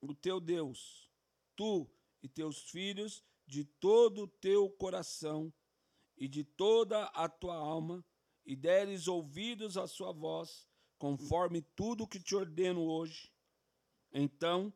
[0.02, 1.08] o teu Deus,
[1.56, 1.88] tu
[2.24, 5.54] e teus filhos, de todo o teu coração
[6.18, 8.04] e de toda a tua alma,
[8.44, 13.32] e deres ouvidos à sua voz, conforme tudo o que te ordeno hoje,
[14.12, 14.74] então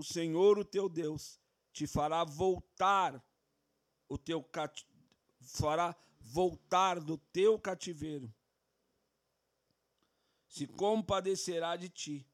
[0.00, 1.38] o Senhor, o teu Deus,
[1.72, 3.22] te fará voltar
[4.08, 4.44] o teu
[5.40, 8.32] fará voltar do teu cativeiro.
[10.48, 12.26] Se compadecerá de ti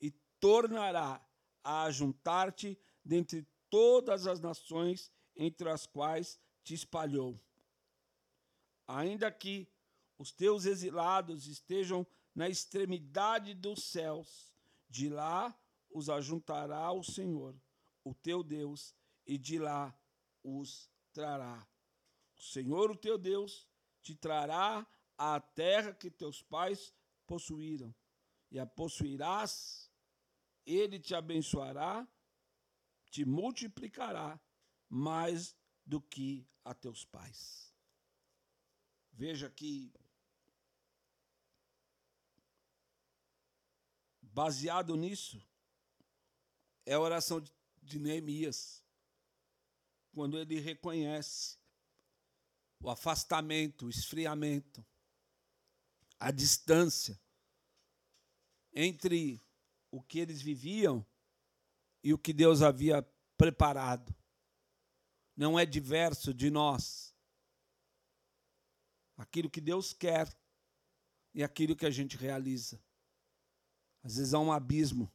[0.00, 0.10] e
[0.40, 1.24] tornará
[1.62, 7.40] a juntar-te dentre todas as nações entre as quais te espalhou.
[8.88, 9.68] Ainda que
[10.18, 12.04] os teus exilados estejam
[12.34, 14.52] na extremidade dos céus,
[14.88, 15.56] de lá
[15.90, 17.60] os ajuntará o Senhor,
[18.04, 18.94] o teu Deus,
[19.26, 19.94] e de lá
[20.42, 21.66] os trará.
[22.36, 23.68] O Senhor, o teu Deus,
[24.00, 24.86] te trará
[25.18, 26.94] à terra que teus pais
[27.26, 27.94] possuíram,
[28.50, 29.90] e a possuirás
[30.64, 32.06] ele te abençoará,
[33.10, 34.40] te multiplicará
[34.88, 37.74] mais do que a teus pais.
[39.12, 39.92] Veja que,
[44.22, 45.42] baseado nisso,
[46.90, 47.40] é a oração
[47.80, 48.84] de Neemias,
[50.12, 51.56] quando ele reconhece
[52.80, 54.84] o afastamento, o esfriamento,
[56.18, 57.16] a distância
[58.72, 59.40] entre
[59.88, 61.06] o que eles viviam
[62.02, 64.12] e o que Deus havia preparado.
[65.36, 67.14] Não é diverso de nós.
[69.16, 70.28] Aquilo que Deus quer
[71.32, 72.82] e aquilo que a gente realiza.
[74.02, 75.08] Às vezes há um abismo.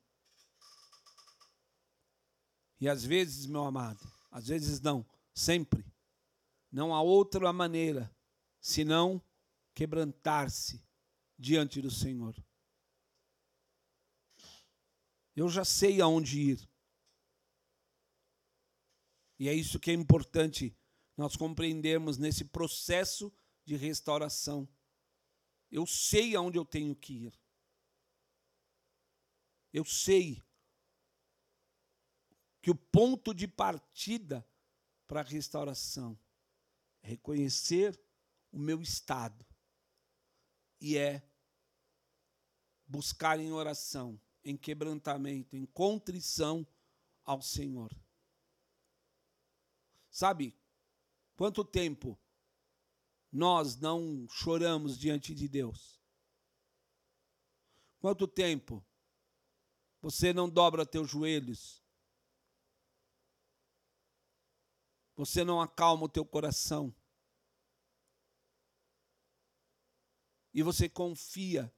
[2.80, 5.86] E às vezes, meu amado, às vezes não, sempre.
[6.72, 8.14] Não há outra maneira
[8.60, 9.22] senão
[9.74, 10.84] quebrantar-se
[11.38, 12.36] diante do Senhor.
[15.36, 16.70] Eu já sei aonde ir.
[19.38, 20.76] E é isso que é importante
[21.18, 23.34] nós compreendermos nesse processo
[23.66, 24.68] de restauração.
[25.70, 27.40] Eu sei aonde eu tenho que ir.
[29.74, 30.42] Eu sei
[32.66, 34.44] que o ponto de partida
[35.06, 36.18] para a restauração
[37.04, 37.96] é reconhecer
[38.52, 39.46] o meu estado
[40.82, 41.22] e é
[42.88, 46.66] buscar em oração em quebrantamento, em contrição
[47.24, 47.96] ao Senhor.
[50.10, 50.58] Sabe,
[51.36, 52.18] quanto tempo
[53.32, 56.02] nós não choramos diante de Deus?
[58.00, 58.84] Quanto tempo
[60.02, 61.85] você não dobra teus joelhos
[65.16, 66.94] Você não acalma o teu coração.
[70.54, 71.74] E você confia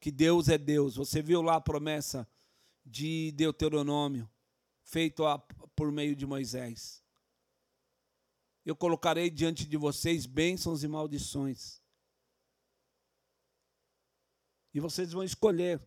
[0.00, 0.96] que Deus é Deus.
[0.96, 2.28] Você viu lá a promessa
[2.84, 4.30] de Deuteronômio,
[4.82, 5.22] feito
[5.74, 7.04] por meio de Moisés.
[8.64, 11.82] Eu colocarei diante de vocês bênçãos e maldições.
[14.74, 15.80] E vocês vão escolher.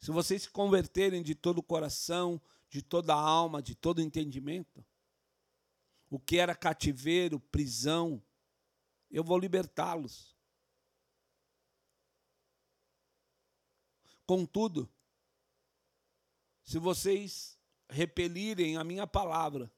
[0.00, 2.40] Se vocês se converterem de todo o coração,
[2.72, 4.82] de toda alma, de todo entendimento,
[6.08, 8.24] o que era cativeiro, prisão,
[9.10, 10.34] eu vou libertá-los.
[14.24, 14.90] Contudo,
[16.64, 17.58] se vocês
[17.90, 19.70] repelirem a minha palavra,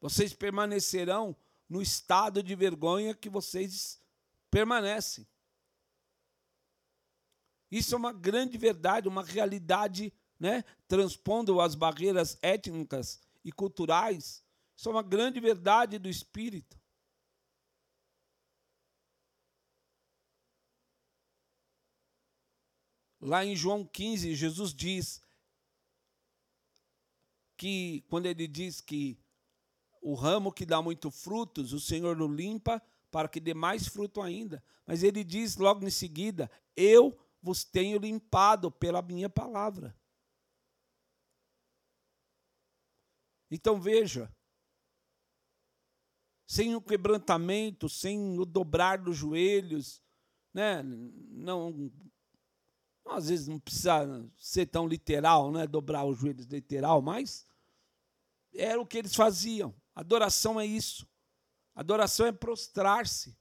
[0.00, 1.36] vocês permanecerão
[1.68, 4.00] no estado de vergonha que vocês
[4.48, 5.26] permanecem.
[7.72, 10.62] Isso é uma grande verdade, uma realidade, né?
[10.86, 14.44] transpondo as barreiras étnicas e culturais.
[14.76, 16.78] Isso é uma grande verdade do espírito.
[23.18, 25.22] Lá em João 15, Jesus diz
[27.56, 29.18] que, quando ele diz que
[30.02, 34.20] o ramo que dá muito frutos, o Senhor o limpa para que dê mais fruto
[34.20, 34.62] ainda.
[34.84, 39.94] Mas ele diz logo em seguida: Eu vos tenho limpado pela minha palavra.
[43.50, 44.34] Então veja,
[46.46, 50.02] sem o quebrantamento, sem o dobrar dos joelhos,
[50.54, 50.82] né?
[50.82, 51.92] não
[53.06, 55.66] às vezes não precisa ser tão literal, né?
[55.66, 57.46] dobrar os joelhos literal, mas
[58.54, 59.74] era o que eles faziam.
[59.94, 61.06] Adoração é isso.
[61.74, 63.36] Adoração é prostrar-se.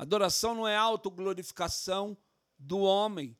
[0.00, 2.16] Adoração não é autoglorificação
[2.58, 3.36] do homem.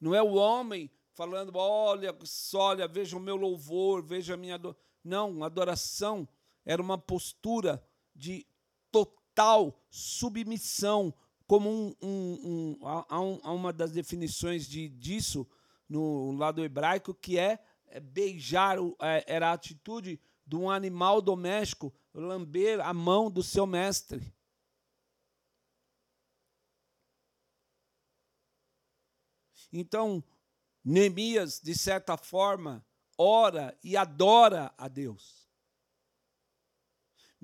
[0.00, 2.16] Não é o homem falando, olha,
[2.54, 4.80] olha, veja o meu louvor, veja a minha adoração.
[5.02, 6.28] Não, adoração
[6.64, 7.84] era uma postura
[8.14, 8.46] de
[8.92, 11.12] total submissão,
[11.48, 15.44] como um, um, um, há, um, uma das definições de, disso
[15.88, 21.92] no lado hebraico, que é, é beijar, é, era a atitude de um animal doméstico
[22.14, 24.32] lamber a mão do seu mestre.
[29.74, 30.24] Então,
[30.82, 32.82] Neemias, de certa forma,
[33.18, 35.44] ora e adora a Deus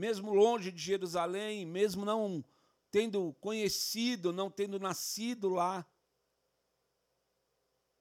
[0.01, 2.43] mesmo longe de Jerusalém, mesmo não
[2.91, 5.87] tendo conhecido, não tendo nascido lá.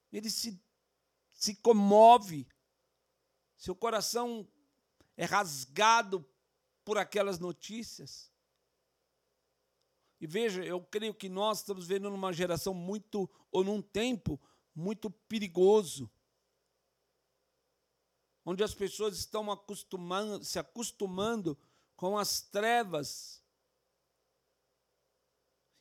[0.10, 0.58] Ele se,
[1.34, 2.48] se comove,
[3.58, 4.48] seu coração
[5.18, 6.26] é rasgado
[6.86, 8.29] por aquelas notícias.
[10.20, 14.40] E veja, eu creio que nós estamos vendo numa geração muito, ou num tempo
[14.76, 16.10] muito perigoso,
[18.46, 21.58] onde as pessoas estão acostumando, se acostumando
[21.96, 23.44] com as trevas.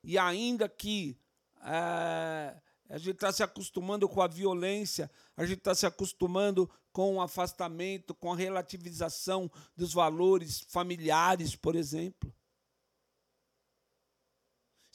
[0.05, 1.18] E ainda que
[1.62, 7.16] é, a gente está se acostumando com a violência, a gente está se acostumando com
[7.16, 12.34] o afastamento, com a relativização dos valores familiares, por exemplo.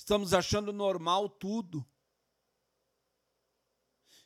[0.03, 1.89] Estamos achando normal tudo.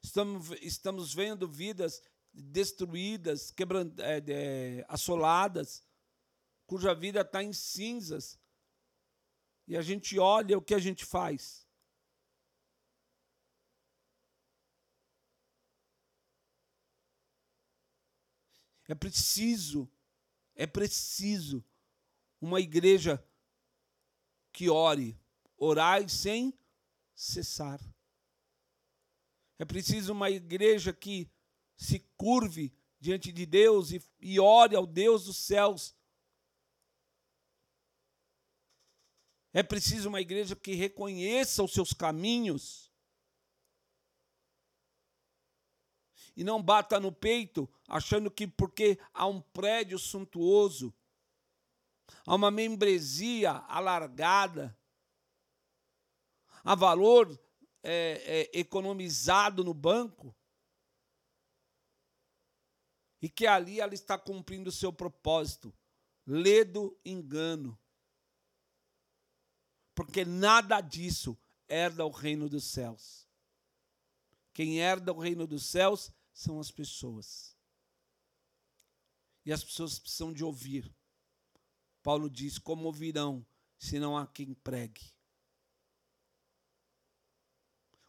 [0.02, 2.02] Estamos, estamos vendo vidas
[2.34, 5.86] destruídas, quebrando, é, é, assoladas,
[6.66, 8.40] cuja vida está em cinzas.
[9.68, 11.70] E a gente olha o que a gente faz.
[18.88, 19.88] É preciso,
[20.56, 21.64] é preciso
[22.42, 23.24] uma igreja
[24.52, 25.16] que ore,
[25.58, 26.58] orai sem
[27.16, 27.80] cessar.
[29.60, 31.30] É preciso uma igreja que
[31.76, 35.97] se curve diante de Deus e, e ore ao Deus dos céus
[39.58, 42.91] É preciso uma igreja que reconheça os seus caminhos
[46.36, 50.93] e não bata no peito achando que porque há um prédio suntuoso,
[52.24, 54.78] há uma membresia alargada,
[56.68, 57.39] há valor
[57.84, 60.36] é, é, economizado no banco,
[63.22, 65.74] e que ali ela está cumprindo o seu propósito.
[66.26, 67.80] Ledo engano
[69.97, 71.36] porque nada disso
[71.68, 73.28] herda o reino dos céus.
[74.53, 77.57] Quem herda o reino dos céus são as pessoas.
[79.43, 80.95] E as pessoas precisam de ouvir.
[82.03, 83.43] Paulo diz: Como ouvirão
[83.76, 85.16] se não há quem pregue?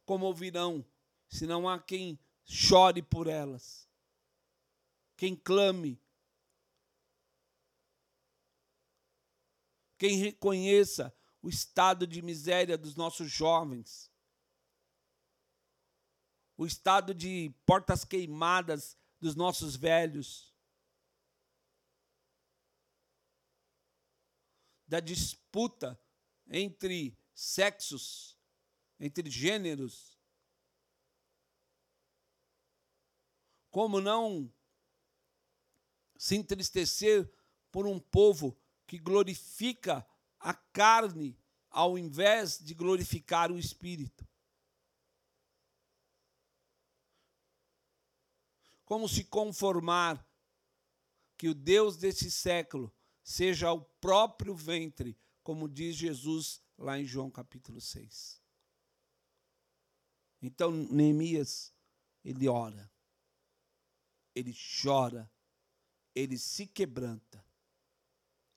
[0.08, 0.82] Como ouvirão,
[1.28, 3.86] se não há quem chore por elas,
[5.18, 6.00] quem clame,
[9.98, 14.10] quem reconheça o estado de miséria dos nossos jovens,
[16.56, 20.54] o estado de portas queimadas dos nossos velhos,
[24.86, 26.00] da disputa
[26.46, 28.37] entre sexos,
[28.98, 30.18] entre gêneros.
[33.70, 34.52] Como não
[36.16, 37.30] se entristecer
[37.70, 40.06] por um povo que glorifica
[40.40, 41.38] a carne
[41.70, 44.26] ao invés de glorificar o espírito?
[48.84, 50.26] Como se conformar
[51.36, 52.92] que o Deus desse século
[53.22, 58.37] seja o próprio ventre, como diz Jesus lá em João capítulo 6.
[60.40, 61.74] Então, Neemias,
[62.24, 62.90] ele ora,
[64.34, 65.30] ele chora,
[66.14, 67.44] ele se quebranta,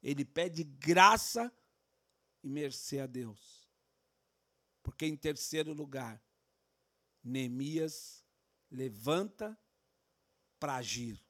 [0.02, 1.52] ele pede graça
[2.44, 3.68] e mercê a Deus.
[4.84, 6.24] Porque, em terceiro lugar,
[7.24, 8.26] Neemias
[8.70, 9.58] levanta
[10.60, 11.24] para agir,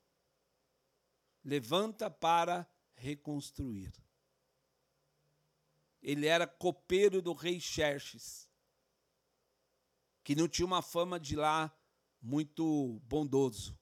[1.44, 3.94] levanta para reconstruir.
[6.02, 8.51] Ele era copeiro do rei Xerxes,
[10.24, 11.76] que não tinha uma fama de lá
[12.22, 13.78] muito bondoso.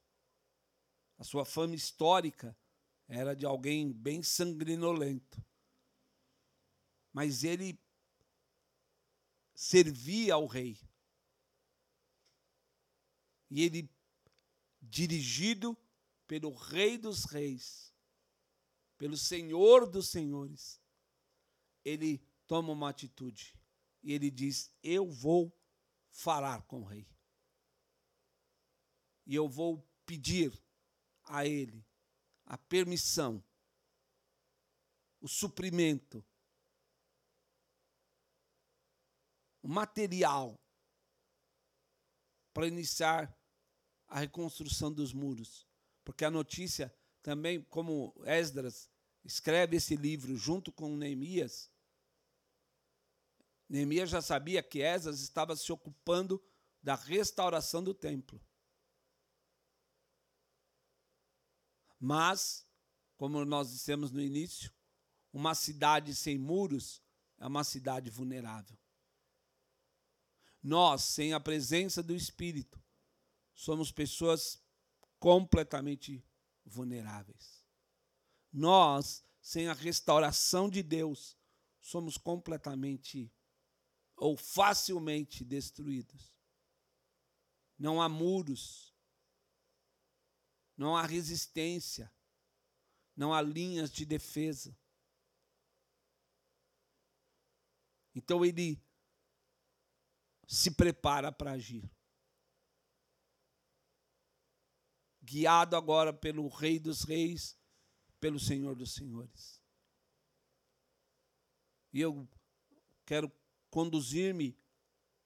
[1.18, 2.58] A sua fama histórica
[3.08, 5.44] era de alguém bem sangrinolento.
[7.12, 7.78] Mas ele
[9.54, 10.80] servia ao rei.
[13.50, 13.90] E ele,
[14.82, 15.78] dirigido
[16.28, 17.94] pelo Rei dos Reis,
[18.98, 20.80] pelo Senhor dos Senhores,
[21.84, 23.60] ele toma uma atitude
[24.04, 25.52] e ele diz: Eu vou
[26.20, 27.08] falar com o rei.
[29.26, 30.52] E eu vou pedir
[31.24, 31.86] a ele
[32.46, 33.44] a permissão,
[35.22, 36.26] o suprimento,
[39.62, 40.60] o material
[42.54, 43.34] para iniciar
[44.08, 45.66] a reconstrução dos muros.
[46.04, 48.90] Porque a notícia também, como Esdras
[49.24, 51.72] escreve esse livro junto com Neemias,
[53.70, 56.44] Neemias já sabia que Esdras estava se ocupando
[56.82, 58.42] da restauração do templo.
[62.00, 62.66] Mas,
[63.16, 64.74] como nós dissemos no início,
[65.32, 67.02] uma cidade sem muros
[67.38, 68.78] é uma cidade vulnerável.
[70.64, 72.82] Nós, sem a presença do Espírito,
[73.54, 74.62] somos pessoas
[75.20, 76.26] completamente
[76.66, 77.64] vulneráveis.
[78.52, 81.38] Nós, sem a restauração de Deus,
[81.80, 83.32] somos completamente
[84.20, 86.34] ou facilmente destruídos.
[87.78, 88.94] Não há muros,
[90.76, 92.12] não há resistência,
[93.16, 94.78] não há linhas de defesa.
[98.14, 98.82] Então ele
[100.48, 101.90] se prepara para agir.
[105.30, 107.56] guiado agora pelo Rei dos Reis,
[108.20, 109.62] pelo Senhor dos Senhores.
[111.94, 112.28] E eu
[113.06, 113.32] quero
[113.70, 114.58] conduzir-me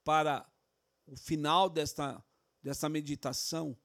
[0.04, 0.46] para
[1.06, 2.24] o final desta,
[2.62, 3.78] desta meditação.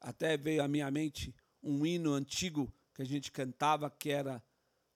[0.00, 4.42] Até veio à minha mente um hino antigo que a gente cantava que era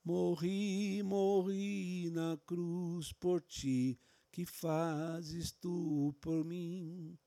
[0.03, 3.99] Morri, morri na cruz por ti,
[4.31, 7.17] que fazes tu por mim?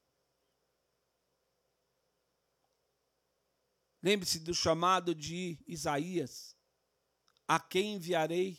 [4.02, 6.56] Lembre-se do chamado de Isaías:
[7.52, 8.58] A quem enviarei?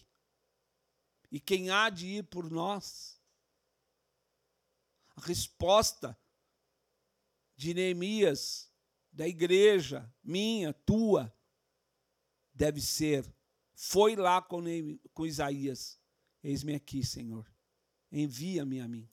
[1.31, 3.19] E quem há de ir por nós?
[5.15, 6.17] A resposta
[7.55, 8.71] de Neemias,
[9.11, 11.33] da igreja, minha, tua,
[12.53, 13.31] deve ser:
[13.73, 14.61] Foi lá com,
[15.13, 15.99] com Isaías,
[16.43, 17.53] eis-me aqui, Senhor
[18.13, 19.09] envia-me a mim.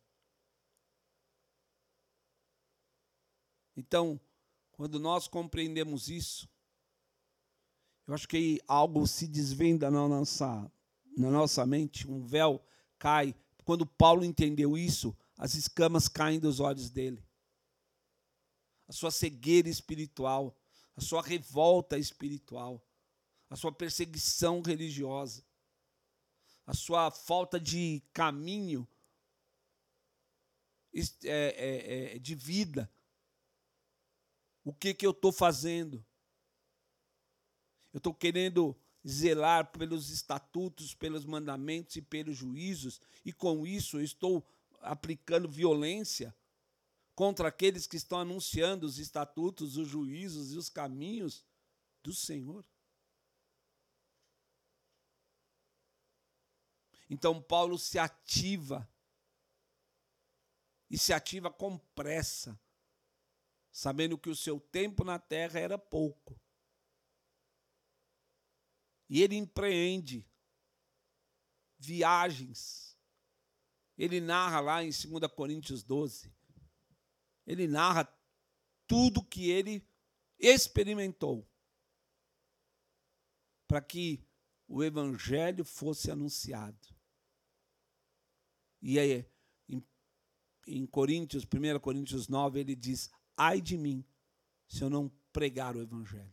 [3.74, 4.20] Então,
[4.72, 6.49] quando nós compreendemos isso,
[8.10, 10.72] eu acho que algo se desvenda na nossa,
[11.16, 12.62] na nossa mente, um véu
[12.98, 13.34] cai.
[13.64, 17.24] Quando Paulo entendeu isso, as escamas caem dos olhos dele.
[18.88, 20.58] A sua cegueira espiritual,
[20.96, 22.84] a sua revolta espiritual,
[23.48, 25.44] a sua perseguição religiosa
[26.70, 28.88] a sua falta de caminho
[30.94, 32.88] é, é, é, de vida.
[34.62, 36.06] O que, que eu estou fazendo?
[37.92, 38.76] Eu estou querendo
[39.06, 44.46] zelar pelos estatutos, pelos mandamentos e pelos juízos, e com isso eu estou
[44.80, 46.34] aplicando violência
[47.14, 51.44] contra aqueles que estão anunciando os estatutos, os juízos e os caminhos
[52.02, 52.64] do Senhor.
[57.08, 58.88] Então Paulo se ativa
[60.88, 62.58] e se ativa com pressa,
[63.70, 66.40] sabendo que o seu tempo na terra era pouco.
[69.10, 70.24] E ele empreende
[71.76, 72.96] viagens.
[73.98, 76.32] Ele narra lá em 2 Coríntios 12.
[77.46, 78.08] Ele narra
[78.86, 79.86] tudo que ele
[80.38, 81.46] experimentou
[83.66, 84.24] para que
[84.66, 86.88] o evangelho fosse anunciado.
[88.80, 89.26] E aí,
[89.68, 89.84] em,
[90.66, 94.04] em Coríntios, 1 Coríntios 9, ele diz: Ai de mim,
[94.68, 96.32] se eu não pregar o Evangelho.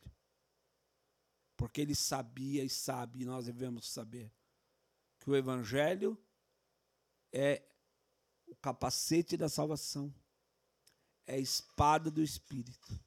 [1.58, 4.32] Porque ele sabia e sabe, e nós devemos saber,
[5.20, 6.18] que o Evangelho
[7.34, 7.68] é
[8.45, 10.14] o capacete da salvação,
[11.26, 12.97] é a espada do Espírito,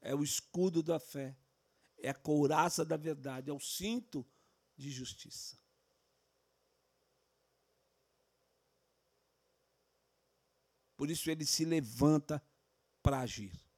[0.00, 1.38] é o escudo da fé,
[1.96, 4.26] é a couraça da verdade, é o cinto
[4.76, 5.56] de justiça.
[10.96, 12.44] Por isso ele se levanta
[13.02, 13.69] para agir.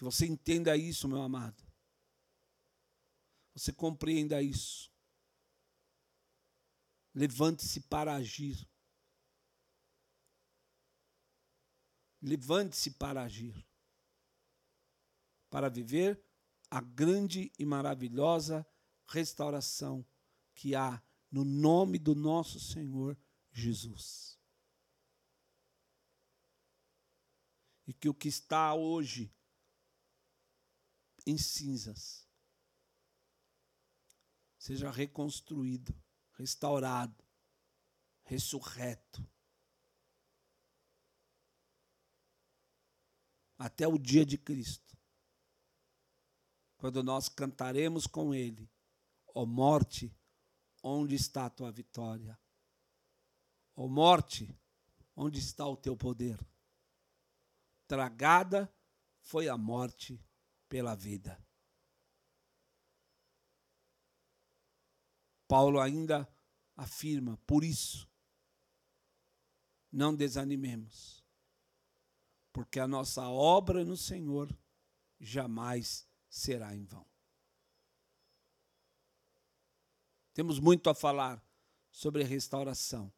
[0.00, 1.62] Que você entenda isso, meu amado.
[3.52, 4.90] Você compreenda isso.
[7.14, 8.66] Levante-se para agir.
[12.22, 13.54] Levante-se para agir.
[15.50, 16.24] Para viver
[16.70, 18.66] a grande e maravilhosa
[19.06, 20.02] restauração
[20.54, 23.18] que há no nome do nosso Senhor
[23.52, 24.30] Jesus.
[27.90, 29.34] e que o que está hoje
[31.38, 32.28] cinzas
[34.58, 35.94] seja reconstruído,
[36.32, 37.24] restaurado,
[38.24, 39.26] ressurreto.
[43.58, 44.96] Até o dia de Cristo,
[46.76, 48.70] quando nós cantaremos com Ele,
[49.34, 50.14] ó morte,
[50.82, 52.38] onde está a tua vitória?
[53.76, 54.58] Ó morte,
[55.14, 56.38] onde está o teu poder?
[57.90, 58.72] tragada
[59.20, 60.24] foi a morte
[60.70, 61.36] pela vida.
[65.48, 66.32] Paulo ainda
[66.76, 68.08] afirma, por isso,
[69.90, 71.24] não desanimemos,
[72.52, 74.48] porque a nossa obra no Senhor
[75.18, 77.04] jamais será em vão.
[80.32, 81.44] Temos muito a falar
[81.90, 83.12] sobre restauração,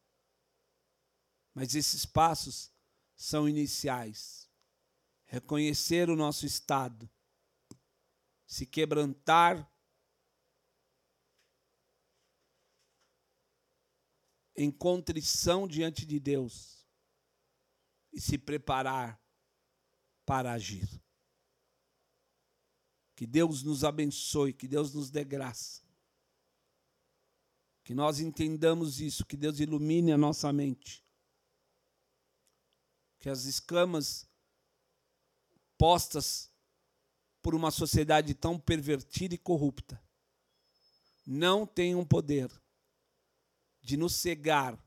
[1.53, 2.73] mas esses passos
[3.15, 4.51] são iniciais
[5.27, 7.09] reconhecer o nosso estado,
[8.53, 9.67] se quebrantar
[14.55, 16.87] em contrição diante de Deus
[18.13, 19.19] e se preparar
[20.27, 20.87] para agir.
[23.17, 25.83] Que Deus nos abençoe, que Deus nos dê graça.
[27.83, 31.03] Que nós entendamos isso, que Deus ilumine a nossa mente.
[33.19, 34.31] Que as escamas
[35.79, 36.52] postas
[37.43, 40.01] por uma sociedade tão pervertida e corrupta
[41.26, 42.51] não têm um poder
[43.80, 44.78] de nos cegar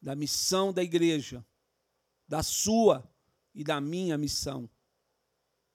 [0.00, 1.44] da missão da igreja,
[2.26, 3.08] da sua
[3.54, 4.68] e da minha missão,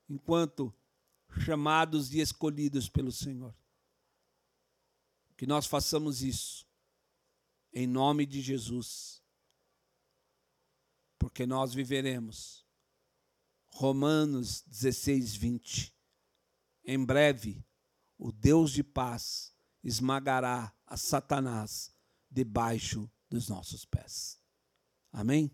[0.10, 0.74] enquanto
[1.46, 3.54] chamados e escolhidos pelo Senhor.
[5.38, 6.66] Que nós façamos isso,
[7.74, 9.22] em nome de Jesus,
[11.20, 12.65] porque nós viveremos
[13.78, 15.94] Romanos 16, 20.
[16.86, 17.62] Em breve,
[18.18, 19.54] o Deus de paz
[19.84, 21.94] esmagará a Satanás
[22.32, 24.40] debaixo dos nossos pés.
[25.12, 25.54] Amém?